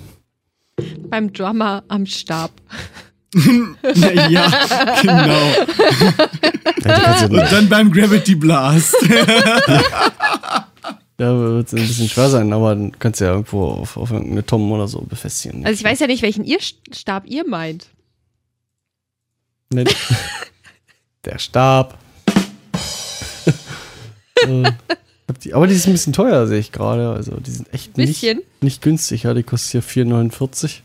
[1.10, 2.52] Beim Drummer am Stab.
[3.34, 4.52] Ja,
[5.02, 5.42] genau.
[7.30, 8.96] Und dann beim Gravity Blast.
[11.18, 14.12] da wird es ein bisschen schwer sein, aber dann kannst du ja irgendwo auf, auf
[14.12, 15.66] irgendeine Tom oder so befestigen.
[15.66, 17.88] Also ich weiß ja nicht, welchen ihr Stab ihr meint.
[19.70, 19.96] Nicht.
[21.26, 21.98] Der Stab.
[24.48, 24.72] Äh,
[25.44, 27.12] die, aber die ist ein bisschen teuer, sehe ich gerade.
[27.12, 28.26] Also die sind echt nicht,
[28.62, 29.22] nicht günstig.
[29.22, 30.80] Ja, die kostet hier 4,49.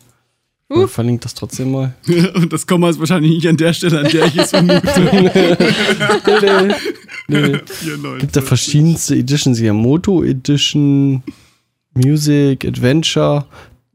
[0.69, 0.85] Uh.
[0.85, 1.95] Ich verlinke das trotzdem mal.
[2.35, 5.57] Und das Komma ist wahrscheinlich nicht an der Stelle, an der ich es vermute.
[7.29, 7.49] nee, nee.
[7.49, 7.61] nee.
[7.65, 8.21] 94.
[8.21, 9.73] Gibt da verschiedenste Editions hier.
[9.73, 11.23] Moto Edition,
[11.95, 13.47] Music, Adventure.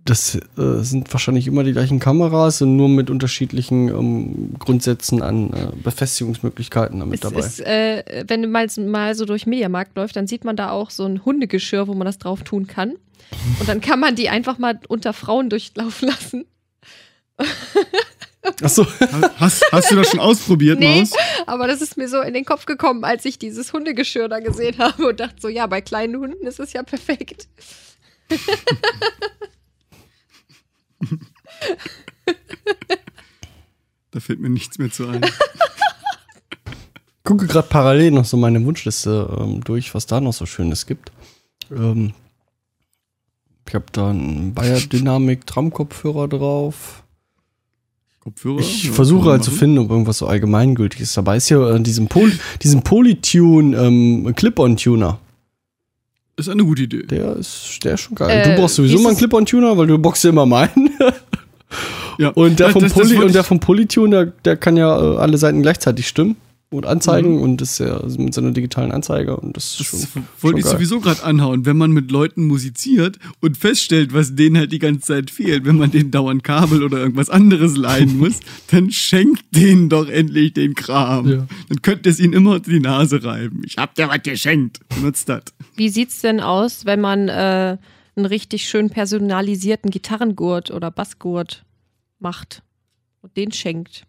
[0.06, 5.54] Das äh, sind wahrscheinlich immer die gleichen Kameras und nur mit unterschiedlichen ähm, Grundsätzen an
[5.54, 7.40] äh, Befestigungsmöglichkeiten damit Es dabei.
[7.40, 10.90] ist, äh, wenn du mal, mal so durch Mediamarkt läuft, dann sieht man da auch
[10.90, 12.94] so ein Hundegeschirr, wo man das drauf tun kann.
[13.60, 16.46] Und dann kann man die einfach mal unter Frauen durchlaufen lassen.
[18.64, 18.86] Achso,
[19.38, 21.00] Hast, hast du das schon ausprobiert, Nee.
[21.02, 21.12] Maus?
[21.46, 24.78] Aber das ist mir so in den Kopf gekommen, als ich dieses Hundegeschirr da gesehen
[24.80, 27.48] habe und dachte so, ja, bei kleinen Hunden ist es ja perfekt.
[34.12, 35.22] Da fällt mir nichts mehr zu ein.
[37.24, 41.12] gucke gerade parallel noch so meine Wunschliste ähm, durch, was da noch so Schönes gibt.
[41.72, 42.14] Ähm,
[43.68, 47.01] ich habe da einen Bayer Dynamic Tram-Kopfhörer drauf.
[48.22, 48.60] Kopfhörer?
[48.60, 51.48] Ich versuche halt zu finden, ob irgendwas so allgemeingültiges dabei ist.
[51.48, 55.20] Hier äh, diesen, Pol diesen Polytune ähm, Clip-On-Tuner.
[56.38, 57.04] Ist eine gute Idee.
[57.04, 58.30] Der ist, der ist schon geil.
[58.30, 60.92] Äh, du brauchst sowieso wie mal einen ist Clip-On-Tuner, weil du boxst ja immer meinen.
[62.18, 62.30] Ja.
[62.36, 64.78] Und der Das- vom, das- das Poly wollte und der vom Polytune, der, der kann
[64.78, 66.36] ja äh, alle Seiten gleichzeitig stimmen
[66.72, 67.42] und anzeigen Mhm.
[67.42, 70.72] und ist ja mit seiner digitalen Anzeige und das ist Das schon, wollte ich schon
[70.72, 70.80] geil.
[70.80, 71.66] sowieso gerade anhauen.
[71.66, 75.78] Wenn man mit Leuten musiziert und feststellt, was denen halt die ganze Zeit fehlt, wenn
[75.78, 78.40] man denen dauernd Kabel oder irgendwas anderes leihen muss,
[78.72, 81.28] dann schenkt denen doch endlich den Kram.
[81.30, 81.48] Ja.
[81.68, 83.64] Dann könnt ihr es ihnen immer unter die Nase reiben.
[83.66, 84.80] Ich hab dir was geschenkt.
[84.96, 85.44] Benutzt das.
[85.76, 87.78] Wie sieht's denn aus, wenn man äh,
[88.16, 91.66] einen richtig schön personalisierten Gitarrengurt oder Bassgurt
[92.20, 92.64] macht
[93.22, 94.06] und den schenkt?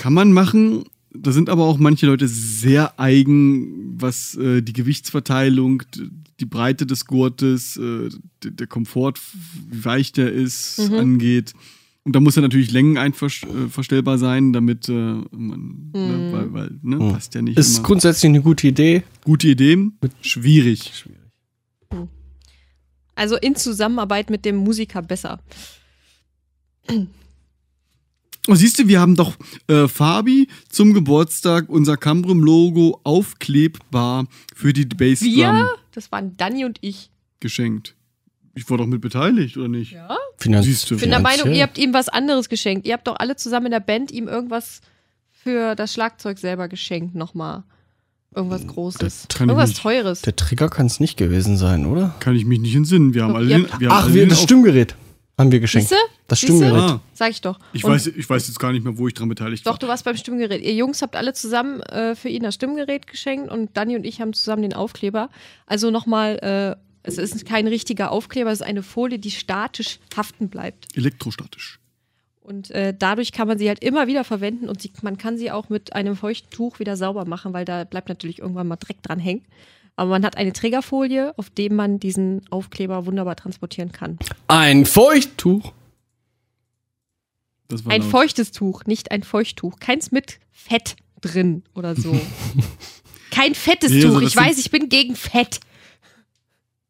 [0.00, 0.84] Kann man machen.
[1.22, 5.82] Da sind aber auch manche Leute sehr eigen, was äh, die Gewichtsverteilung,
[6.40, 8.08] die Breite des Gurtes, äh,
[8.44, 9.14] der Komfort,
[9.70, 10.94] wie weich der ist, Mhm.
[10.98, 11.54] angeht.
[12.04, 16.32] Und da muss er natürlich längeneinverstellbar sein, damit äh, man, ne, Mhm.
[16.32, 17.12] weil, weil ne, Mhm.
[17.12, 17.86] passt ja nicht Ist immer.
[17.86, 19.02] grundsätzlich eine gute Idee.
[19.24, 19.90] Gute Idee,
[20.20, 21.04] schwierig.
[23.16, 25.40] Also in Zusammenarbeit mit dem Musiker besser.
[28.48, 29.36] Oh, siehst du, wir haben doch
[29.68, 35.70] äh, Fabi zum Geburtstag unser Cambrum-Logo aufklebbar für die Bassdrum Wir?
[35.92, 37.10] Das waren Danny und ich.
[37.40, 37.94] geschenkt.
[38.54, 39.92] Ich war doch mit beteiligt, oder nicht?
[39.92, 40.16] Ja?
[40.38, 40.94] Finanz Siehst du.
[40.94, 42.86] Ich bin der Meinung, ihr habt ihm was anderes geschenkt.
[42.86, 44.80] Ihr habt doch alle zusammen in der Band ihm irgendwas
[45.30, 47.64] für das Schlagzeug selber geschenkt nochmal.
[48.34, 49.28] Irgendwas Großes.
[49.40, 49.82] Irgendwas nicht.
[49.82, 50.22] Teures.
[50.22, 52.14] Der Trigger kann es nicht gewesen sein, oder?
[52.20, 53.12] Kann ich mich nicht entsinnen.
[53.14, 54.94] Wir haben alle den, wir haben Ach, alle wir, den das auf- Stimmgerät
[55.38, 55.88] haben wir geschenkt.
[55.88, 56.02] Siehste?
[56.28, 56.40] Das?
[56.40, 56.72] Stimmgerät.
[56.74, 57.58] Ah, Sag ich doch.
[57.72, 59.78] ich, Und weiß, ich weiß jetzt gar nicht mehr, wo ich dran beteiligt Doch, war.
[59.78, 60.62] du warst beim Stimmgerät.
[60.62, 64.20] Ihr Jungs habt alle zusammen äh, für ihn das Stimmgerät geschenkt und Danny und ich
[64.20, 65.28] haben zusammen den Aufkleber.
[65.66, 70.48] Also nochmal, äh, es ist kein richtiger Aufkleber, es ist eine Folie, die statisch haften
[70.48, 70.96] bleibt.
[70.96, 71.78] Elektrostatisch.
[72.40, 75.50] Und äh, dadurch kann man sie halt immer wieder verwenden und sie, man kann sie
[75.50, 79.02] auch mit einem feuchten Tuch wieder sauber machen, weil da bleibt natürlich irgendwann mal Dreck
[79.02, 79.44] dran hängen.
[79.96, 84.18] Aber man hat eine Trägerfolie, auf dem man diesen Aufkleber wunderbar transportieren kann.
[84.46, 85.72] Ein Feuchttuch.
[87.86, 88.10] Ein laut.
[88.10, 89.80] feuchtes Tuch, nicht ein Feuchttuch.
[89.80, 92.18] Keins mit Fett drin oder so.
[93.30, 94.26] Kein fettes Nee, also Tuch.
[94.26, 95.60] Ich weiß, ich bin gegen Fett.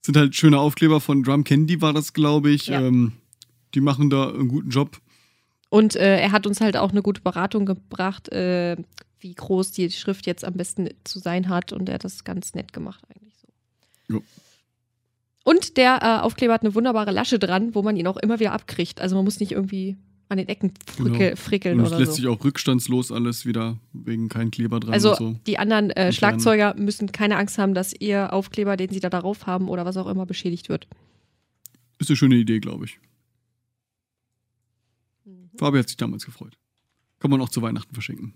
[0.04, 2.66] sind halt schöne Aufkleber von Drum Candy, war das, glaube ich.
[2.66, 2.80] Ja.
[2.80, 3.12] Ähm,
[3.74, 5.00] die machen da einen guten Job.
[5.68, 8.76] Und äh, er hat uns halt auch eine gute Beratung gebracht, äh,
[9.20, 11.72] wie groß die Schrift jetzt am besten zu sein hat.
[11.72, 13.48] Und er hat das ganz nett gemacht eigentlich so.
[14.14, 14.22] Jo.
[15.44, 18.52] Und der äh, Aufkleber hat eine wunderbare Lasche dran, wo man ihn auch immer wieder
[18.52, 19.00] abkriegt.
[19.00, 19.96] Also man muss nicht irgendwie
[20.28, 21.36] an den Ecken frickel, Genau.
[21.36, 22.16] frickeln Und es oder lässt so.
[22.16, 25.36] sich auch rückstandslos alles wieder wegen kein Kleber dran Also und so.
[25.46, 29.46] die anderen äh, Schlagzeuger müssen keine Angst haben, dass ihr Aufkleber, den sie da darauf
[29.46, 30.88] haben oder was auch immer, beschädigt wird.
[32.00, 32.98] Ist eine schöne Idee, glaube ich.
[35.58, 36.58] Fabi hat sich damals gefreut.
[37.20, 38.34] Kann man auch zu Weihnachten verschenken.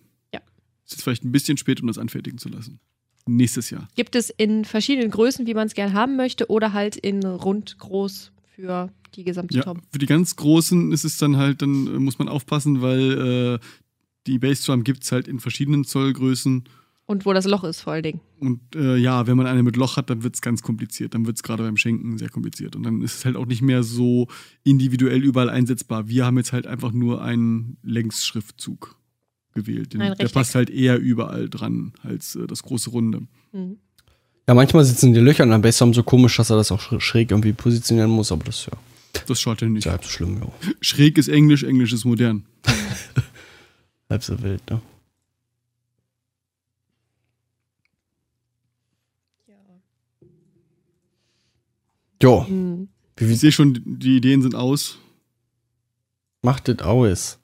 [0.91, 2.81] Ist jetzt vielleicht ein bisschen spät, um das anfertigen zu lassen.
[3.27, 3.87] Nächstes Jahr.
[3.95, 7.79] Gibt es in verschiedenen Größen, wie man es gern haben möchte, oder halt in rund
[7.79, 9.83] groß für die gesamte Ja, Tom.
[9.93, 13.67] für die ganz Großen ist es dann halt, dann äh, muss man aufpassen, weil äh,
[14.27, 16.65] die Bassdrum gibt es halt in verschiedenen Zollgrößen.
[17.07, 18.21] Und wo das Loch ist, vor allen Dingen.
[18.41, 21.15] Und äh, ja, wenn man eine mit Loch hat, dann wird es ganz kompliziert.
[21.15, 22.75] Dann wird es gerade beim Schenken sehr kompliziert.
[22.75, 24.27] Und dann ist es halt auch nicht mehr so
[24.65, 26.09] individuell überall einsetzbar.
[26.09, 28.97] Wir haben jetzt halt einfach nur einen Längsschriftzug
[29.55, 29.93] gewählt.
[29.93, 33.23] Den, der passt halt eher überall dran als äh, das große Runde.
[33.53, 33.79] Mhm.
[34.49, 37.01] Ja, manchmal sitzen die Löcher an der Bassdrum so komisch, dass er das auch sch-
[37.01, 38.79] schräg irgendwie positionieren muss, aber das ist ja,
[39.27, 39.85] Das schaut ja ist nicht.
[39.85, 40.49] ja halb so schlimm, ja.
[40.81, 42.45] Schräg ist Englisch, Englisch ist modern.
[44.11, 44.81] Halb so wild, ne?
[52.23, 52.89] Jo, Mhm.
[53.17, 54.99] wie, wie Ich sehe schon, die Ideen sind aus.
[56.43, 57.39] macht das aus?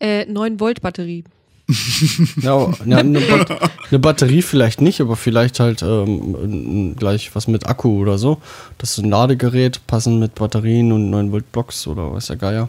[0.00, 1.24] Äh, 9 Volt Batterie.
[2.42, 7.66] Ja, ja eine, Bat eine Batterie vielleicht nicht, aber vielleicht halt ähm, gleich was mit
[7.66, 8.40] Akku oder so.
[8.78, 12.68] Das ist ein Ladegerät, passend mit Batterien und 9 Volt Box oder weiß der Geier.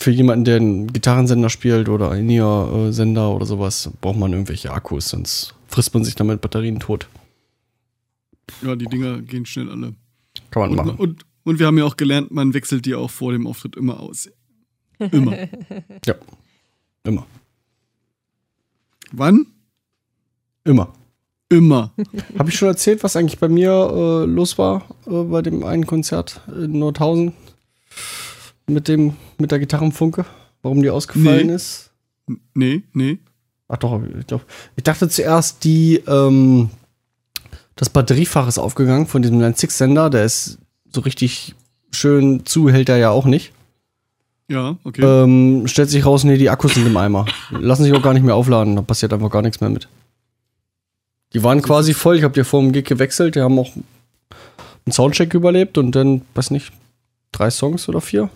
[0.00, 5.08] Für jemanden, der einen Gitarrensender spielt oder einen INIA-Sender oder sowas, braucht man irgendwelche Akkus,
[5.10, 7.06] sonst frisst man sich damit Batterien tot.
[8.62, 9.94] Ja, die Dinger gehen schnell alle.
[10.50, 10.98] Kann man Und, machen.
[10.98, 14.00] und, und wir haben ja auch gelernt, man wechselt die auch vor dem Auftritt immer
[14.00, 14.28] aus.
[15.12, 15.36] Immer.
[16.06, 16.14] Ja.
[17.04, 17.26] Immer.
[19.12, 19.46] Wann?
[20.64, 20.92] Immer.
[21.48, 21.90] Immer.
[22.38, 25.86] Habe ich schon erzählt, was eigentlich bei mir äh, los war äh, bei dem einen
[25.86, 27.32] Konzert in Nordhausen?
[28.68, 30.24] Mit dem, mit der Gitarrenfunke?
[30.62, 31.54] Warum die ausgefallen Nee.
[31.54, 31.90] ist?
[32.54, 33.18] Nee, nee.
[33.66, 34.42] Ach doch, ich, doch.
[34.76, 36.70] ich dachte zuerst, die, ähm,
[37.74, 40.58] das Batteriefach ist aufgegangen von diesem Line 6 Sender, der ist
[40.92, 41.54] so richtig
[41.92, 43.52] schön zu, hält er ja auch nicht.
[44.50, 45.02] Ja, okay.
[45.02, 47.24] Ähm, stellt sich raus, nee, die Akkus sind im Eimer.
[47.50, 49.88] Lassen sich auch gar nicht mehr aufladen, da passiert einfach gar nichts mehr mit.
[51.32, 54.92] Die waren quasi voll, ich habe die vor dem Gig gewechselt, die haben auch einen
[54.92, 56.72] Soundcheck überlebt und dann, weiß nicht,
[57.30, 58.28] drei Songs oder vier.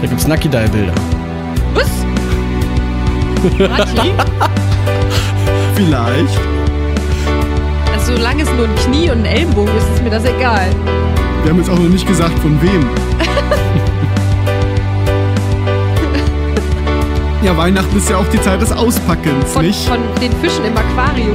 [0.00, 0.94] Da gibt's Nucky Dial Bilder.
[1.74, 1.90] Was?
[3.58, 4.12] Nati?
[5.74, 6.38] Vielleicht.
[7.92, 10.70] Also, solange es nur ein Knie und ein Ellenbogen ist, ist mir das egal.
[11.42, 12.88] Wir haben jetzt auch noch nicht gesagt, von wem.
[17.42, 19.88] Ja, Weihnachten ist ja auch die Zeit des Auspackens, Von, nicht?
[19.88, 21.34] von den Fischen im Aquarium.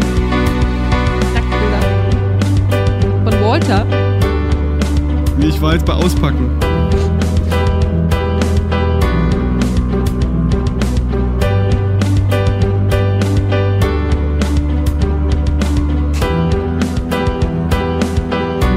[1.34, 1.82] Nacktbilder.
[3.24, 3.86] Von Walter.
[5.38, 6.50] Nee, ich war jetzt bei Auspacken.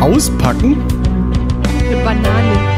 [0.00, 0.76] Auspacken?
[1.80, 2.73] Eine Banane.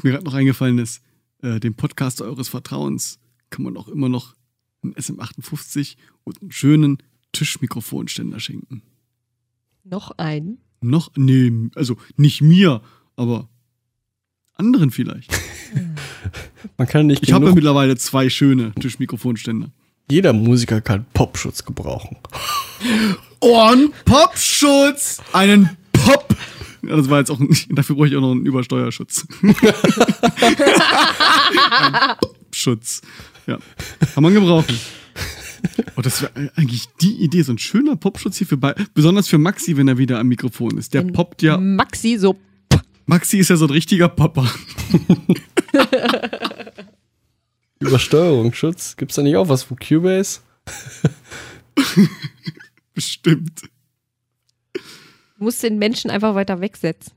[0.00, 1.02] Was mir gerade noch eingefallen ist,
[1.42, 3.18] äh, dem Podcast eures Vertrauens
[3.50, 4.34] kann man auch immer noch
[4.82, 8.80] einen SM58 und einen schönen Tischmikrofonständer schenken.
[9.84, 10.56] Noch ein.
[10.80, 12.80] Noch, nee, also nicht mir,
[13.14, 13.50] aber
[14.54, 15.30] anderen vielleicht.
[16.78, 19.70] Man kann nicht Ich habe ja mittlerweile zwei schöne Tischmikrofonständer.
[20.10, 22.16] Jeder Musiker kann Popschutz gebrauchen.
[23.40, 26.34] Ohren, Popschutz, einen Pop.
[26.82, 29.26] Ja, das war jetzt auch, nicht, dafür brauche ich auch noch einen Übersteuerschutz.
[31.80, 33.02] Ein Popschutz.
[33.46, 33.58] Ja,
[34.14, 34.78] kann man gebrauchen.
[35.96, 39.38] Oh, das wäre eigentlich die Idee, so ein schöner Popschutz hier für bei, besonders für
[39.38, 40.94] Maxi, wenn er wieder am Mikrofon ist.
[40.94, 41.58] Der Wenn poppt ja.
[41.58, 42.36] Maxi so.
[43.06, 44.50] Maxi ist ja so ein richtiger Popper.
[47.80, 48.96] Übersteuerungsschutz?
[48.96, 50.40] Gibt's da nicht auch was von Cubase?
[52.94, 53.62] Bestimmt.
[55.40, 57.14] Du musst den Menschen einfach weiter wegsetzen.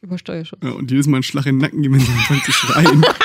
[0.00, 0.58] Übersteuerschutz.
[0.64, 3.06] Ja, und jedes Mal einen Schlag in den Nacken geben, wenn sie anfangen zu schreien.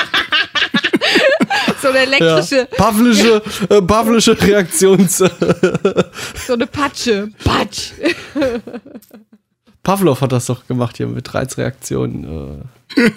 [1.81, 5.17] So eine elektrische, Pavlische, äh, Pavlische Reaktions.
[5.17, 7.31] so eine Patsche.
[7.43, 7.93] Patsch.
[9.83, 12.63] Pavlov hat das doch gemacht hier mit Reizreaktionen.
[12.95, 13.11] Äh.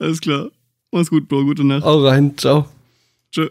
[0.00, 0.50] Alles klar.
[0.90, 1.44] Mach's gut, Bro.
[1.44, 1.84] Gute Nacht.
[1.84, 2.68] Auch rein, ciao.
[3.30, 3.50] Tschö.